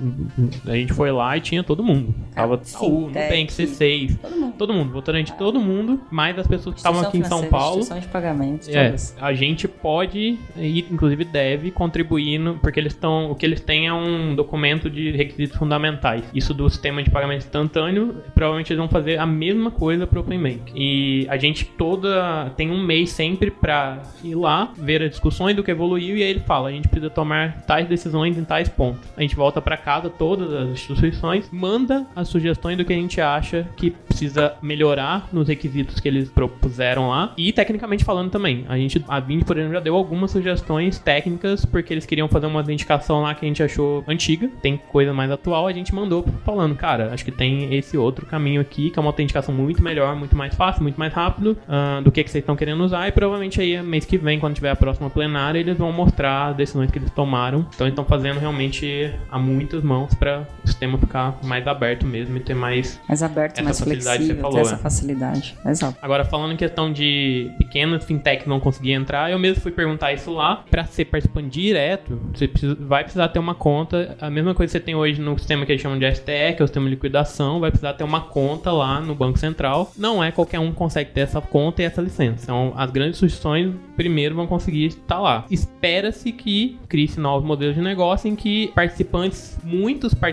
[0.65, 2.13] A gente foi lá e tinha todo mundo.
[2.33, 6.47] Tava Sim, o Nubank, C6, todo mundo, todo mundo votando de todo mundo, mais as
[6.47, 7.83] pessoas que estavam aqui em São Paulo.
[7.83, 13.35] De pagamentos, é, a gente pode e inclusive deve contribuir no, porque eles estão, o
[13.35, 16.23] que eles têm é um documento de requisitos fundamentais.
[16.33, 20.21] Isso do sistema de pagamento instantâneo, provavelmente eles vão fazer a mesma coisa para o
[20.21, 20.71] Open Bank.
[20.75, 25.63] E a gente toda tem um mês sempre para ir lá, ver as discussões do
[25.63, 29.01] que evoluiu e aí ele fala, a gente precisa tomar tais decisões em tais pontos.
[29.15, 33.19] A gente volta para casa todas as instituições, manda as sugestões do que a gente
[33.19, 37.33] acha que precisa melhorar nos requisitos que eles propuseram lá.
[37.37, 41.65] E tecnicamente falando também, a gente a Vind, por exemplo, já deu algumas sugestões técnicas
[41.65, 45.31] porque eles queriam fazer uma autenticação lá que a gente achou antiga, tem coisa mais
[45.31, 49.01] atual, a gente mandou falando, cara, acho que tem esse outro caminho aqui, que é
[49.01, 52.41] uma autenticação muito melhor, muito mais fácil, muito mais rápido uh, do que, que vocês
[52.41, 53.07] estão querendo usar.
[53.07, 56.55] E provavelmente aí, mês que vem, quando tiver a próxima plenária, eles vão mostrar as
[56.55, 57.65] decisões que eles tomaram.
[57.73, 62.37] Então, eles estão fazendo realmente a muitas mãos para o sistema ficar mais aberto mesmo
[62.37, 62.99] e ter mais.
[63.07, 64.77] Mais aberto, mais flexível, falou, ter essa é.
[64.77, 65.57] facilidade.
[65.65, 65.97] Exato.
[66.01, 70.31] Agora, falando em questão de pequenas fintechs não conseguir entrar, eu mesmo fui perguntar isso
[70.31, 70.63] lá.
[70.69, 74.15] Para ser participante direto, você precisa, vai precisar ter uma conta.
[74.19, 76.61] A mesma coisa que você tem hoje no sistema que eles chamam de STE, que
[76.61, 79.91] é o sistema de liquidação, vai precisar ter uma conta lá no Banco Central.
[79.97, 82.43] Não é qualquer um que consegue ter essa conta e essa licença.
[82.43, 85.45] Então, as grandes instituições primeiro vão conseguir estar lá.
[85.49, 90.32] Espera-se que crie-se novos modelos de negócio em que participantes, muitos participantes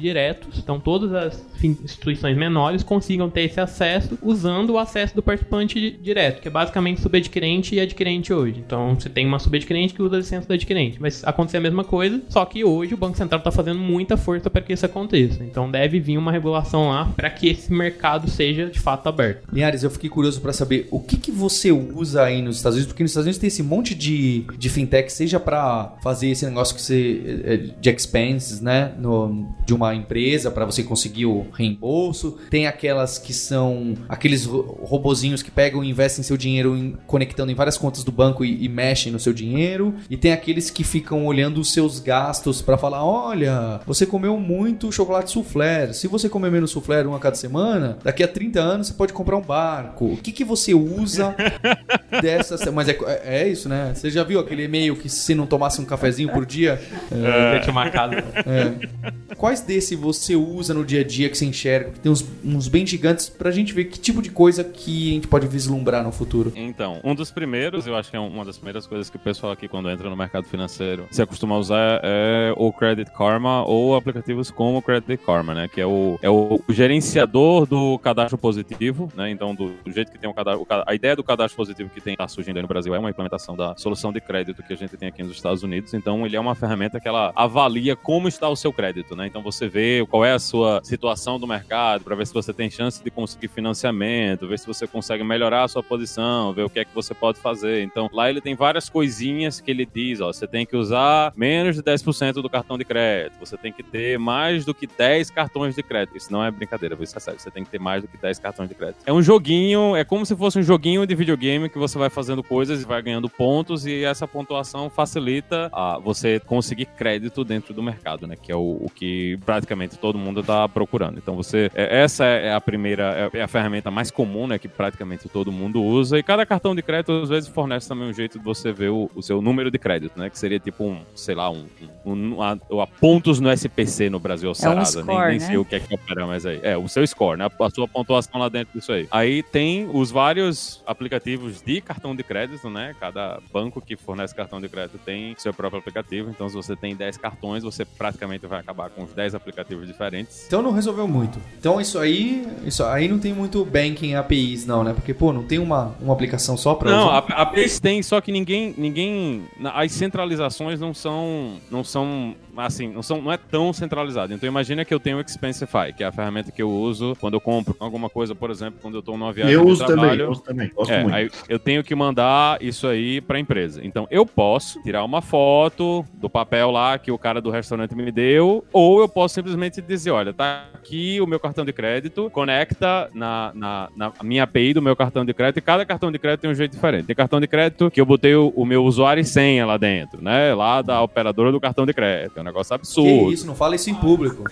[0.00, 5.90] diretos, então todas as instituições menores consigam ter esse acesso usando o acesso do participante
[5.90, 8.62] direto, que é basicamente subadquirente e adquirente hoje.
[8.64, 11.84] Então você tem uma subadquirente que usa a licença do adquirente, mas acontecer a mesma
[11.84, 15.42] coisa, só que hoje o Banco Central está fazendo muita força para que isso aconteça.
[15.42, 19.46] Então deve vir uma regulação lá para que esse mercado seja de fato aberto.
[19.52, 22.92] Linhares, eu fiquei curioso para saber o que, que você usa aí nos Estados Unidos,
[22.92, 26.74] porque nos Estados Unidos tem esse monte de, de fintech, seja para fazer esse negócio
[26.74, 29.28] que você é, de expenses, né, no,
[29.64, 32.38] de uma empresa para você conseguir o reembolso.
[32.50, 37.54] Tem aquelas que são aqueles robozinhos que pegam e investem seu dinheiro em, conectando em
[37.54, 39.94] várias contas do banco e, e, mexem no seu dinheiro.
[40.08, 44.92] E tem aqueles que ficam olhando os seus gastos para falar: olha, você comeu muito
[44.92, 45.92] chocolate soufflé.
[45.92, 49.12] Se você comer menos soufflé uma a cada semana, daqui a 30 anos você pode
[49.12, 50.06] comprar um barco.
[50.06, 51.34] O que, que você usa
[52.20, 52.64] dessas.
[52.72, 53.92] Mas é, é, é isso, né?
[53.94, 56.80] Você já viu aquele e-mail que se não tomasse um cafezinho por dia.
[57.10, 58.16] É, é, marcado.
[58.16, 59.25] É.
[59.36, 61.90] Quais desse você usa no dia a dia que você enxerga?
[61.90, 65.14] Que tem uns, uns bem gigantes pra gente ver que tipo de coisa que a
[65.14, 66.52] gente pode vislumbrar no futuro.
[66.54, 69.52] Então, um dos primeiros, eu acho que é uma das primeiras coisas que o pessoal
[69.52, 73.96] aqui, quando entra no mercado financeiro, se acostuma a usar é o Credit Karma ou
[73.96, 75.68] aplicativos como o Credit Karma, né?
[75.68, 79.30] Que é o, é o gerenciador do cadastro positivo, né?
[79.30, 80.66] Então, do, do jeito que tem o cadastro.
[80.86, 83.56] A ideia do cadastro positivo que tem tá surgindo aí no Brasil é uma implementação
[83.56, 85.94] da solução de crédito que a gente tem aqui nos Estados Unidos.
[85.94, 89.26] Então, ele é uma ferramenta que ela avalia como está o seu crédito, né?
[89.26, 92.70] Então, você vê qual é a sua situação do mercado, para ver se você tem
[92.70, 96.78] chance de conseguir financiamento, ver se você consegue melhorar a sua posição, ver o que
[96.78, 97.82] é que você pode fazer.
[97.82, 101.76] Então, lá ele tem várias coisinhas que ele diz, ó, você tem que usar menos
[101.76, 105.74] de 10% do cartão de crédito, você tem que ter mais do que 10 cartões
[105.74, 106.16] de crédito.
[106.16, 108.38] Isso não é brincadeira, isso é sério, você tem que ter mais do que 10
[108.38, 108.98] cartões de crédito.
[109.06, 112.42] É um joguinho, é como se fosse um joguinho de videogame que você vai fazendo
[112.42, 117.82] coisas e vai ganhando pontos e essa pontuação facilita a você conseguir crédito dentro do
[117.82, 119.05] mercado, né, que é o, o que
[119.44, 121.18] praticamente todo mundo está procurando.
[121.18, 124.68] Então, você, é, essa é a primeira, é, é a ferramenta mais comum, né, que
[124.68, 128.38] praticamente todo mundo usa e cada cartão de crédito às vezes fornece também um jeito
[128.38, 130.30] de você ver o, o seu número de crédito, né?
[130.30, 131.66] Que seria tipo um, sei lá, um,
[132.04, 134.80] um, um a, a pontos no SPC no Brasil, Sarada.
[134.80, 135.46] É um score, nem, nem né?
[135.46, 136.60] sei o que é que opera mais aí.
[136.62, 137.46] É, o seu score, né?
[137.46, 139.06] A sua pontuação lá dentro disso aí.
[139.10, 142.94] Aí tem os vários aplicativos de cartão de crédito, né?
[142.98, 146.30] Cada banco que fornece cartão de crédito tem seu próprio aplicativo.
[146.30, 150.44] Então, se você tem 10 cartões, você praticamente vai acabar com os 10 aplicativos diferentes.
[150.46, 151.38] Então não resolveu muito.
[151.58, 154.92] Então isso aí, isso aí não tem muito banking APIs não, né?
[154.94, 157.24] Porque pô, não tem uma, uma aplicação só para Não, usar.
[157.28, 159.42] a, a PACE tem, só que ninguém, ninguém,
[159.74, 164.32] as centralizações não são, não são, assim, não são, não é tão centralizado.
[164.32, 167.34] Então imagina que eu tenho o Expensify, que é a ferramenta que eu uso quando
[167.34, 169.96] eu compro alguma coisa, por exemplo, quando eu tô numa viagem Eu de uso também,
[170.00, 170.22] trabalho.
[170.22, 170.70] eu uso também.
[170.74, 171.14] Gosto É, muito.
[171.14, 173.80] aí eu tenho que mandar isso aí pra empresa.
[173.84, 178.10] Então eu posso tirar uma foto do papel lá que o cara do restaurante me
[178.10, 183.08] deu, ou eu posso simplesmente dizer, olha, tá aqui o meu cartão de crédito, conecta
[183.14, 186.42] na, na, na minha API do meu cartão de crédito, e cada cartão de crédito
[186.42, 187.06] tem um jeito diferente.
[187.06, 190.22] Tem cartão de crédito que eu botei o, o meu usuário e senha lá dentro,
[190.22, 190.54] né?
[190.54, 192.36] Lá da operadora do cartão de crédito.
[192.38, 193.32] É um negócio Que absurdo.
[193.32, 194.44] isso, não fala isso em público.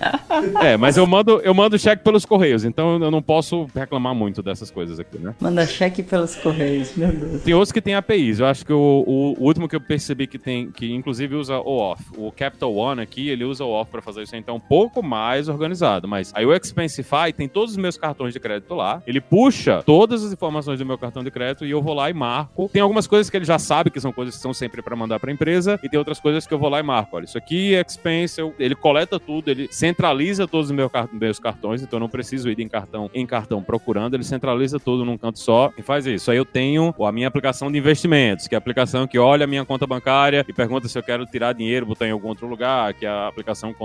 [0.62, 4.42] É, mas eu mando, eu mando cheque pelos correios, então eu não posso reclamar muito
[4.42, 5.34] dessas coisas aqui, né?
[5.40, 7.42] Manda cheque pelos correios, meu Deus.
[7.42, 8.40] Tem outros que tem APIs.
[8.40, 11.58] Eu acho que o, o- o último que eu percebi que tem, que inclusive usa
[11.58, 12.02] o off.
[12.16, 16.06] O Capital One aqui, ele usa o off pra fazer então um pouco mais organizado.
[16.08, 19.02] Mas aí o Expensify tem todos os meus cartões de crédito lá.
[19.06, 22.14] Ele puxa todas as informações do meu cartão de crédito e eu vou lá e
[22.14, 22.68] marco.
[22.72, 25.18] Tem algumas coisas que ele já sabe que são coisas que são sempre pra mandar
[25.20, 27.16] pra empresa e tem outras coisas que eu vou lá e marco.
[27.16, 31.08] Olha, isso aqui é expense, eu- ele coleta tudo, ele centraliza todos os meu car-
[31.12, 35.04] meus cartões, então eu não preciso ir em cartão em cartão procurando, ele centraliza tudo
[35.04, 36.30] num canto só e faz isso.
[36.30, 39.46] Aí eu tenho a minha aplicação de investimentos, que é a aplicação que olha a
[39.46, 42.92] minha conta bancária e pergunta se eu quero tirar dinheiro, botar em algum outro lugar,
[42.94, 43.78] que a aplicação que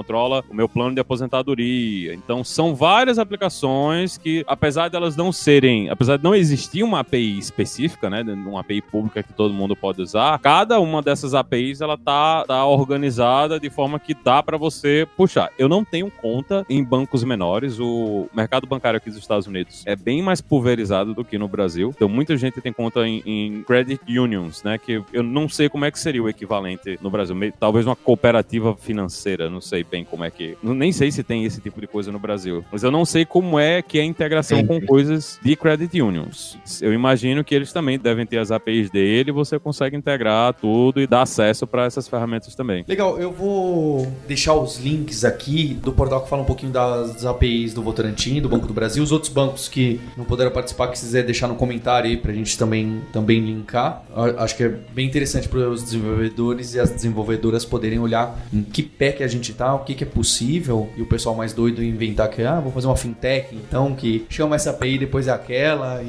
[0.49, 2.13] o meu plano de aposentadoria.
[2.13, 7.37] Então são várias aplicações que, apesar delas não serem, apesar de não existir uma API
[7.37, 11.97] específica, né, uma API pública que todo mundo pode usar, cada uma dessas APIs ela
[11.97, 15.49] tá, tá organizada de forma que dá para você puxar.
[15.57, 19.95] Eu não tenho conta em bancos menores, o mercado bancário aqui dos Estados Unidos é
[19.95, 21.91] bem mais pulverizado do que no Brasil.
[21.95, 25.85] Então muita gente tem conta em, em credit unions, né, que eu não sei como
[25.85, 30.18] é que seria o equivalente no Brasil, talvez uma cooperativa financeira, não sei bem como
[30.23, 33.05] é que, nem sei se tem esse tipo de coisa no Brasil, mas eu não
[33.05, 36.57] sei como é que é a integração com coisas de credit unions.
[36.81, 41.01] Eu imagino que eles também devem ter as APIs dele, e você consegue integrar tudo
[41.01, 42.83] e dar acesso para essas ferramentas também.
[42.87, 47.73] Legal, eu vou deixar os links aqui do portal que fala um pouquinho das APIs
[47.73, 51.23] do Votorantim, do Banco do Brasil, os outros bancos que não puderam participar, que quiser
[51.23, 54.03] deixar no comentário aí pra gente também, também linkar.
[54.37, 58.83] Acho que é bem interessante para os desenvolvedores e as desenvolvedoras poderem olhar em que
[58.83, 61.83] pé que a gente tá, o que, que é possível, e o pessoal mais doido
[61.83, 66.01] inventar que, ah, vou fazer uma fintech, então, que chama essa API, depois é aquela,
[66.01, 66.07] e,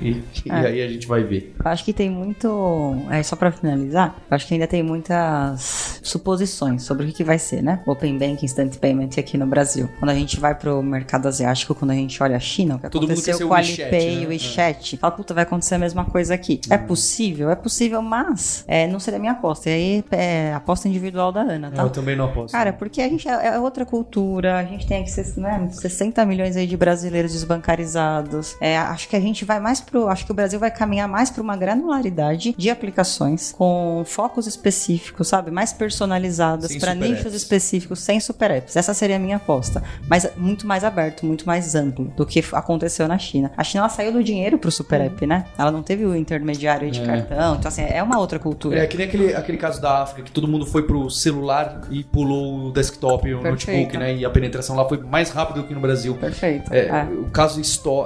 [0.00, 0.54] e- e É.
[0.54, 1.54] aí a gente vai ver.
[1.64, 2.96] Eu acho que tem muito.
[3.10, 7.38] É, só pra finalizar, eu acho que ainda tem muitas suposições sobre o que, vai
[7.38, 7.80] ser, né?
[7.86, 9.88] Open Banking Instant Payment aqui no Brasil.
[9.98, 12.88] Quando a gente vai pro mercado asiático, quando a gente olha a China, o que
[12.90, 14.22] Todo aconteceu com o o WeChat, Alipay né?
[14.22, 16.60] e o WeChat, fala, puta, vai acontecer a mesma coisa aqui.
[16.70, 17.50] É possível?
[17.50, 19.68] É possível, mas é, não seria minha aposta.
[19.70, 21.82] E aí é aposta individual da Ana, tá?
[21.82, 22.52] Eu também não aposto.
[22.52, 26.56] Cara, porque a gente é, é outra cultura, a gente tem aqui né, 60 milhões
[26.56, 28.56] aí de brasileiros desbancarizados.
[28.60, 30.08] É, acho que a gente vai mais pro.
[30.08, 35.28] Acho que o Brasil vai caminhar mais para uma granularidade de aplicações com focos específicos,
[35.28, 35.50] sabe?
[35.50, 38.76] Mais personalizadas para nichos específicos, sem super apps.
[38.76, 39.82] Essa seria a minha aposta.
[40.08, 43.50] Mas muito mais aberto, muito mais amplo do que aconteceu na China.
[43.56, 45.44] A China ela saiu do dinheiro pro super app, né?
[45.56, 47.06] Ela não teve o intermediário de É.
[47.06, 47.56] cartão.
[47.56, 48.78] Então, assim, é uma outra cultura.
[48.78, 52.02] É que nem aquele, aquele caso da África que todo mundo foi pro celular e
[52.04, 53.17] pulou o desktop.
[53.26, 53.70] E o Perfeito.
[53.70, 54.14] notebook, né?
[54.16, 56.14] E a penetração lá foi mais rápida do que no Brasil.
[56.16, 56.72] Perfeito.
[56.72, 57.04] É, É.
[57.04, 57.60] O caso,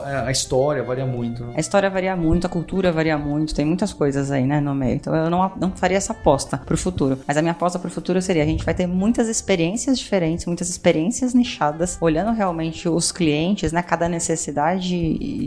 [0.06, 1.44] é, a história varia muito.
[1.44, 1.54] né?
[1.56, 4.94] A história varia muito, a cultura varia muito, tem muitas coisas aí, né, no meio.
[4.94, 7.18] Então eu não, não faria essa aposta pro futuro.
[7.26, 10.68] Mas a minha aposta pro futuro seria: a gente vai ter muitas experiências diferentes, muitas
[10.70, 14.88] experiências nichadas, olhando realmente os clientes, né, cada necessidade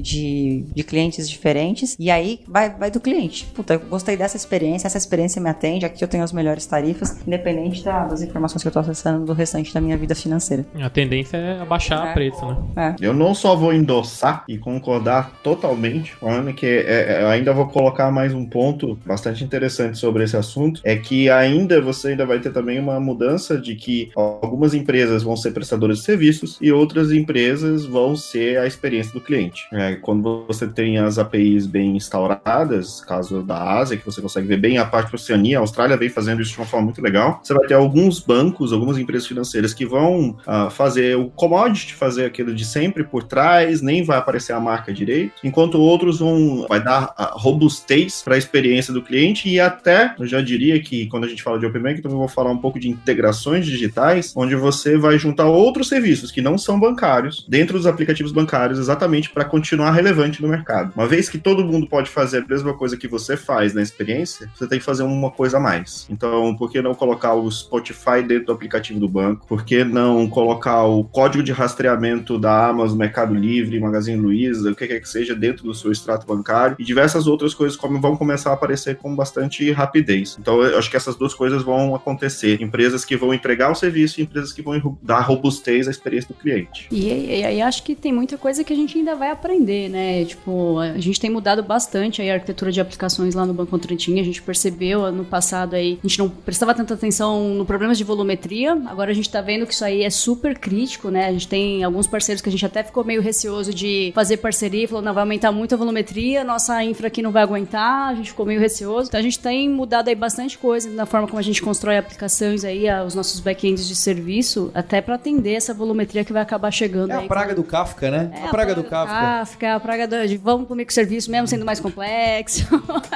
[0.02, 1.96] de, de clientes diferentes.
[2.00, 3.46] E aí vai, vai do cliente.
[3.54, 7.18] Puta, eu gostei dessa experiência, essa experiência me atende, aqui eu tenho as melhores tarifas,
[7.26, 10.66] independente da- das informações que eu tô acessando do restante da minha vida financeira.
[10.82, 12.12] A tendência é abaixar É.
[12.12, 12.46] o preço,
[12.76, 12.96] né?
[13.00, 13.06] É.
[13.06, 16.82] Eu não só vou endossar e concordar totalmente com a Ana, que é-
[17.20, 21.30] é- eu ainda vou colocar mais um ponto bastante interessante sobre esse assunto, é que
[21.30, 25.98] ainda você ainda vai ter também uma mudança de que algumas empresas vão ser prestadoras
[26.00, 29.68] de serviços e outras empresas vão ser a experiência do cliente.
[29.72, 34.58] É, quando você tem as APIs bem instauradas, caso da Ásia, que você consegue ver
[34.58, 37.40] bem a parte da Oceania, a Austrália vem fazendo isso de uma forma muito legal,
[37.44, 42.26] você vai ter alguns bancos, algumas empresas financeiras que vão ah, fazer o commodity, fazer
[42.26, 46.84] aquilo de sempre por trás, nem vai aparecer a marca direito, enquanto outros vão vai
[46.84, 51.26] dar a robustez para a experiência do cliente e até, eu já diria que quando
[51.26, 54.56] a gente fala de Open Banking, também vou falar um pouco de integrações digitais, onde
[54.56, 59.46] você vai juntar outros serviços que não são bancários dentro dos aplicativos bancários, exatamente para
[59.46, 60.94] continuar relevante no mercado.
[60.96, 64.50] Uma vez que todo mundo pode fazer a mesma coisa que você faz na experiência,
[64.56, 66.08] você tem que fazer uma coisa a mais.
[66.10, 69.35] Então, por que não colocar o Spotify dentro do aplicativo do banco?
[69.48, 74.76] Por que não colocar o código de rastreamento da Amazon, Mercado Livre, Magazine Luiza, o
[74.76, 78.16] que quer que seja dentro do seu extrato bancário e diversas outras coisas como vão
[78.16, 80.38] começar a aparecer com bastante rapidez.
[80.40, 82.62] Então, eu acho que essas duas coisas vão acontecer.
[82.62, 86.40] Empresas que vão entregar o serviço e empresas que vão dar robustez à experiência do
[86.40, 86.88] cliente.
[86.92, 90.26] E, aí acho que tem muita coisa que a gente ainda vai aprender, né?
[90.26, 94.20] Tipo, a gente tem mudado bastante a arquitetura de aplicações lá no Banco Contantinho.
[94.20, 98.04] A gente percebeu no passado aí, a gente não prestava tanta atenção no problemas de
[98.04, 98.74] volumetria.
[98.86, 101.28] Agora a gente tá vendo que isso aí é super crítico, né?
[101.28, 104.84] A gente tem alguns parceiros que a gente até ficou meio receoso de fazer parceria
[104.84, 108.16] e falou, não, vai aumentar muito a volumetria, nossa infra aqui não vai aguentar, a
[108.16, 109.08] gente ficou meio receoso.
[109.10, 112.64] Então a gente tem mudado aí bastante coisa na forma como a gente constrói aplicações
[112.64, 117.12] aí, os nossos backends de serviço, até para atender essa volumetria que vai acabar chegando
[117.12, 117.26] É aí.
[117.26, 118.32] a praga do Kafka, né?
[118.34, 119.16] É a praga do Kafka.
[119.16, 122.66] Kafka, a praga do, de vamos pro microserviço mesmo sendo mais complexo.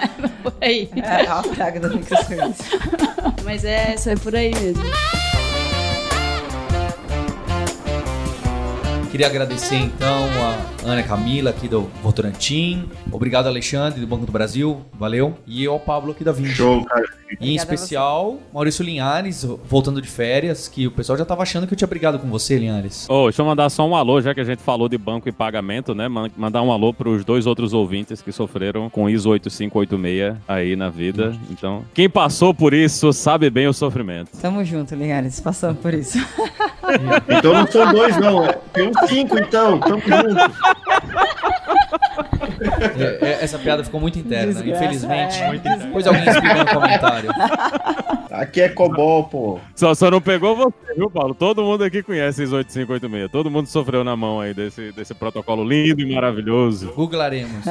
[0.62, 0.89] aí.
[0.95, 2.64] É a praga do microserviço.
[3.43, 4.84] Mas é, isso é por aí mesmo.
[9.12, 12.89] Queria agradecer então a Ana Camila aqui do Votorantim.
[13.11, 14.82] Obrigado, Alexandre, do Banco do Brasil.
[14.97, 15.36] Valeu.
[15.45, 16.55] E ao Pablo aqui da Vinci.
[16.55, 17.01] Show, cara.
[17.30, 21.67] E em Obrigada especial, Maurício Linhares, voltando de férias, que o pessoal já tava achando
[21.67, 23.07] que eu tinha brigado com você, Linhares.
[23.07, 25.32] Ô, deixa eu mandar só um alô, já que a gente falou de banco e
[25.32, 26.07] pagamento, né?
[26.07, 30.89] Man- Mandar um alô pros dois outros ouvintes que sofreram com ISO 8586 aí na
[30.89, 31.36] vida.
[31.51, 34.32] Então, quem passou por isso sabe bem o sofrimento.
[34.41, 36.17] Tamo junto, Linhares, passando por isso.
[37.27, 38.43] Então não são dois, não.
[38.45, 39.80] é- Tem uns cinco, então.
[39.80, 40.55] Tamo junto.
[42.61, 45.41] É, é, essa piada ficou muito interna, Desgraça, infelizmente.
[45.41, 45.47] é.
[45.47, 45.86] Muito interno.
[45.86, 47.30] Depois alguém explica no comentário.
[48.32, 49.59] Aqui é Cobol, pô.
[49.76, 51.34] Só, só não pegou você, viu, Paulo?
[51.34, 53.32] Todo mundo aqui conhece ISO 8586.
[53.32, 56.91] Todo mundo sofreu na mão aí desse, desse protocolo lindo e maravilhoso.
[56.95, 57.65] Googlaremos.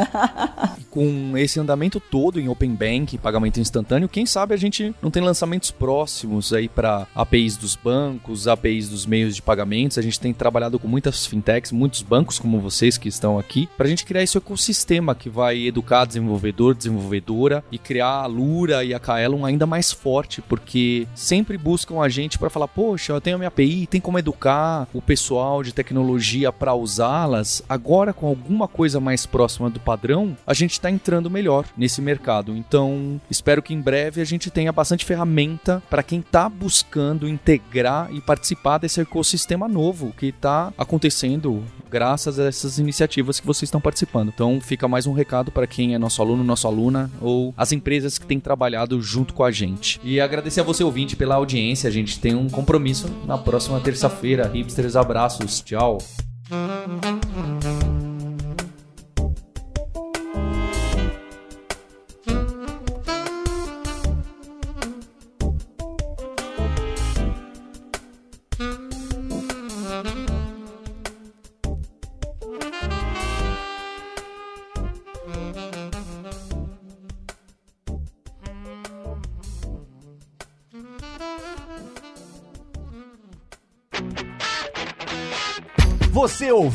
[0.90, 5.22] Com esse andamento todo em Open Bank, pagamento instantâneo, quem sabe a gente não tem
[5.22, 9.96] lançamentos próximos aí para APIs dos bancos, APIs dos meios de pagamentos.
[9.98, 12.58] A gente tem trabalhado com muitas fintechs, muitos bancos como
[12.88, 17.62] vocês que estão aqui, para a gente criar esse ecossistema que vai educar desenvolvedor, desenvolvedora
[17.70, 22.38] e criar a Lura e a Kaelon ainda mais forte, porque sempre buscam a gente
[22.38, 26.50] para falar: poxa, eu tenho a minha API, tem como educar o pessoal de tecnologia
[26.50, 27.62] para usá-las.
[27.68, 32.56] Agora, com alguma coisa mais próxima do padrão, a gente está entrando melhor nesse mercado.
[32.56, 38.08] Então, espero que em breve a gente tenha bastante ferramenta para quem está buscando integrar
[38.12, 43.80] e participar desse ecossistema novo que está acontecendo graças a essas iniciativas que vocês estão
[43.80, 44.28] participando.
[44.28, 48.18] Então, fica mais um recado para quem é nosso aluno, nossa aluna ou as empresas
[48.18, 50.00] que têm trabalhado junto com a gente.
[50.02, 51.88] E agradecer a você ouvinte pela audiência.
[51.88, 54.50] A gente tem um compromisso na próxima terça-feira.
[54.52, 55.60] Hipsters, abraços.
[55.60, 55.98] Tchau.